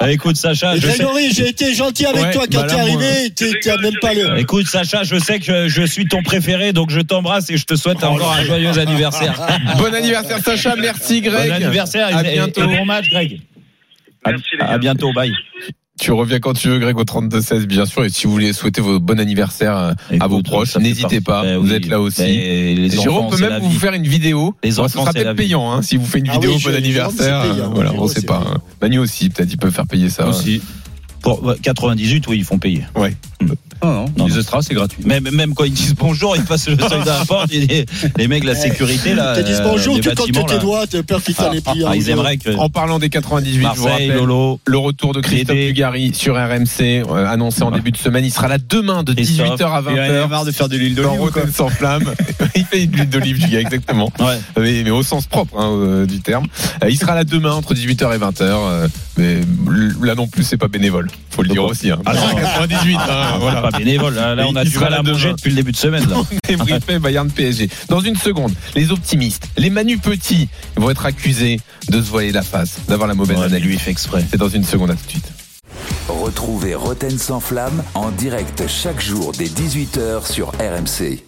Bah, 0.00 0.10
écoute, 0.12 0.36
Sacha, 0.36 0.76
je 0.76 0.88
sais. 0.88 1.04
J'ai 1.32 1.48
été 1.48 1.74
gentil 1.74 2.06
avec 2.06 2.22
Ouais, 2.24 2.32
toi 2.32 2.44
quand 2.50 2.60
bah 2.62 2.66
t'es 2.68 2.80
arrivé. 2.80 3.30
T'es 3.30 3.52
même 3.82 3.94
pas 4.00 4.14
le. 4.14 4.38
Écoute, 4.38 4.66
Sacha, 4.66 5.02
je 5.04 5.16
sais 5.16 5.38
que 5.40 5.68
je 5.68 5.82
suis 5.82 6.06
ton 6.06 6.22
préféré, 6.22 6.72
donc 6.72 6.90
je 6.90 7.00
t'embrasse 7.00 7.50
et 7.50 7.56
je 7.56 7.64
te 7.64 7.74
souhaite 7.76 8.02
encore 8.02 8.32
un 8.32 8.44
joyeux 8.44 8.78
anniversaire. 8.78 9.34
Bon 9.78 9.92
anniversaire, 9.94 10.38
Sacha. 10.38 10.74
Merci, 10.76 11.20
Greg. 11.20 11.48
Bon 11.48 11.54
anniversaire 11.54 12.16
À 12.16 12.22
et, 12.24 12.28
et- 12.30 12.32
bientôt. 12.34 12.62
et 12.62 12.76
bon 12.76 12.84
match, 12.84 13.08
Greg. 13.10 13.40
À, 14.24 14.30
Merci, 14.30 14.46
les 14.58 14.64
à 14.64 14.78
bientôt, 14.78 15.12
bye. 15.12 15.32
Tu 16.04 16.12
reviens 16.12 16.38
quand 16.38 16.52
tu 16.52 16.68
veux, 16.68 16.78
Greg, 16.78 16.98
au 16.98 17.02
32-16, 17.04 17.64
bien 17.64 17.86
sûr. 17.86 18.04
Et 18.04 18.10
si 18.10 18.26
vous 18.26 18.32
voulez 18.32 18.52
souhaiter 18.52 18.82
vos 18.82 19.00
bon 19.00 19.18
anniversaire 19.18 19.74
euh, 19.78 19.92
à 20.20 20.26
vos 20.26 20.42
proches, 20.42 20.72
ça 20.72 20.78
n'hésitez 20.78 21.22
pas. 21.22 21.42
Ben 21.44 21.56
vous 21.56 21.68
oui. 21.68 21.72
êtes 21.76 21.86
là 21.88 21.98
aussi. 21.98 22.20
Ben, 22.20 22.76
les 22.76 22.90
Jérôme 22.90 23.30
peut 23.30 23.38
même 23.40 23.62
vous 23.62 23.70
vie. 23.70 23.78
faire 23.78 23.94
une 23.94 24.06
vidéo. 24.06 24.54
Les 24.62 24.72
ce 24.72 24.86
sera 24.86 25.10
peut-être 25.14 25.34
payant, 25.34 25.72
hein, 25.72 25.80
si 25.80 25.96
vous 25.96 26.04
faites 26.04 26.20
une 26.20 26.28
Ah 26.28 26.34
vidéo 26.34 26.52
oui, 26.56 26.62
bon 26.62 26.74
anniversaire. 26.74 27.40
payant, 27.42 27.70
voilà, 27.72 27.88
on 27.92 27.94
Jérôme, 27.94 28.08
sait 28.10 28.20
pas. 28.20 28.42
hein. 28.46 28.58
Manu 28.82 28.98
aussi, 28.98 29.30
peut-être 29.30 29.50
il 29.50 29.56
peut 29.56 29.70
faire 29.70 29.86
payer 29.86 30.10
ça. 30.10 30.28
Aussi. 30.28 30.60
Pour 31.22 31.42
ouais, 31.42 31.54
98, 31.62 32.26
oui, 32.28 32.36
ils 32.36 32.44
font 32.44 32.58
payer. 32.58 32.84
Non, 32.94 33.06
non, 33.82 34.04
Non, 34.16 34.26
les 34.26 34.32
non. 34.32 34.36
Extras, 34.38 34.62
c'est 34.62 34.74
gratuit. 34.74 35.04
Même, 35.04 35.28
même 35.30 35.54
quand 35.54 35.64
ils 35.64 35.72
disent 35.72 35.94
bonjour, 35.94 36.36
ils 36.36 36.42
passent 36.44 36.68
le 36.68 36.78
seuil 36.78 37.00
de 37.02 37.06
la 37.06 37.24
porte. 37.26 37.50
les, 37.52 37.84
les 38.16 38.28
mecs 38.28 38.44
la 38.44 38.54
sécurité, 38.54 39.14
là. 39.14 39.34
T'as 39.34 39.42
dit 39.42 39.52
euh, 39.52 39.60
bonjour, 39.62 40.00
tu 40.00 40.08
comptes 40.14 40.46
tes 40.48 40.58
doigts, 40.58 40.86
t'as 40.86 41.02
peur 41.02 41.22
qu'il 41.22 41.34
t'en 41.34 41.52
ait 41.52 41.60
pris 41.60 41.84
un. 41.84 41.88
Ah, 41.90 41.96
ils 41.96 42.08
aimeraient 42.10 42.36
que 42.38 42.56
En 42.56 42.68
parlant 42.68 42.98
des 42.98 43.08
98, 43.10 43.52
je 43.54 43.58
vous 43.58 43.62
Marseille, 43.64 44.08
rappelle 44.10 44.16
Lolo, 44.16 44.60
le 44.66 44.78
retour 44.78 45.12
de 45.12 45.20
Christophe. 45.20 45.56
Dugarry 45.56 46.12
sur 46.14 46.34
RMC, 46.34 47.02
euh, 47.08 47.26
annoncé 47.26 47.62
en 47.62 47.70
Ouais. 47.70 47.76
début 47.76 47.90
de 47.92 47.96
semaine. 47.96 48.24
Il 48.24 48.30
sera 48.32 48.48
là 48.48 48.58
demain 48.58 49.02
de 49.02 49.12
Christophe. 49.12 49.58
18h 49.60 49.66
à 49.72 49.82
Il 49.90 49.98
en 50.00 50.02
a 50.02 50.08
20h. 50.26 50.28
marre 50.28 50.44
de 50.44 50.52
faire 50.52 50.68
de 50.68 50.76
l'huile 50.76 50.94
Dans 50.94 51.02
d'olive. 51.02 51.20
Rotten 51.20 51.52
sans 51.52 51.68
flamme. 51.68 52.12
il 52.54 52.64
fait 52.64 52.86
de 52.86 52.96
l'huile 52.96 53.08
d'olive, 53.10 53.38
du 53.44 53.48
gars, 53.50 53.60
exactement. 53.60 54.10
Ouais. 54.20 54.38
Mais, 54.58 54.82
mais 54.84 54.90
au 54.90 55.02
sens 55.02 55.26
propre 55.26 55.58
hein, 55.58 55.70
euh, 55.72 56.06
du 56.06 56.20
terme. 56.20 56.46
Il 56.88 56.96
sera 56.98 57.14
là 57.14 57.24
demain 57.24 57.52
entre 57.52 57.74
18h 57.74 58.14
et 58.14 58.18
20h. 58.18 58.40
euh, 58.42 58.88
mais 59.16 59.40
là 60.02 60.14
non 60.14 60.26
plus, 60.26 60.42
c'est 60.42 60.56
pas 60.56 60.68
bénévole. 60.68 61.08
Faut 61.30 61.42
le 61.42 61.48
dire 61.48 61.56
Pourquoi 61.56 61.72
aussi. 61.72 61.90
Hein. 61.90 61.98
Ah 62.06 62.14
non. 62.14 62.34
98. 62.36 62.96
hein, 62.96 63.00
Ah, 63.08 63.33
voilà. 63.38 63.62
Pas 63.62 63.70
bénévole. 63.78 64.14
Là, 64.14 64.34
là, 64.34 64.46
on 64.48 64.56
a 64.56 64.64
du 64.64 64.78
mal 64.78 64.94
à 64.94 65.02
manger 65.02 65.32
depuis 65.32 65.50
le 65.50 65.56
début 65.56 65.72
de 65.72 65.76
semaine. 65.76 66.08
Là. 66.08 66.16
débriefé 66.48 66.98
Bayern 66.98 67.30
PSG. 67.30 67.68
Dans 67.88 68.00
une 68.00 68.16
seconde, 68.16 68.52
les 68.74 68.90
optimistes, 68.90 69.48
les 69.56 69.70
Manu 69.70 69.98
Petits 69.98 70.48
vont 70.76 70.90
être 70.90 71.06
accusés 71.06 71.60
de 71.88 72.00
se 72.00 72.08
voiler 72.10 72.32
la 72.32 72.42
face, 72.42 72.78
d'avoir 72.88 73.08
la 73.08 73.14
mauvaise 73.14 73.38
Ouais, 73.38 73.44
analyse. 73.44 73.66
lui, 73.66 73.74
il 73.74 73.80
fait 73.80 73.90
exprès. 73.90 74.24
C'est 74.30 74.36
dans 74.38 74.48
une 74.48 74.64
seconde, 74.64 74.90
à 74.90 74.94
tout 74.94 75.04
de 75.06 75.10
suite. 75.10 75.28
Retrouvez 76.08 76.74
Roten 76.74 77.18
sans 77.18 77.40
flamme 77.40 77.82
en 77.94 78.10
direct 78.10 78.64
chaque 78.68 79.00
jour 79.00 79.32
dès 79.36 79.46
18h 79.46 80.30
sur 80.30 80.48
RMC. 80.52 81.22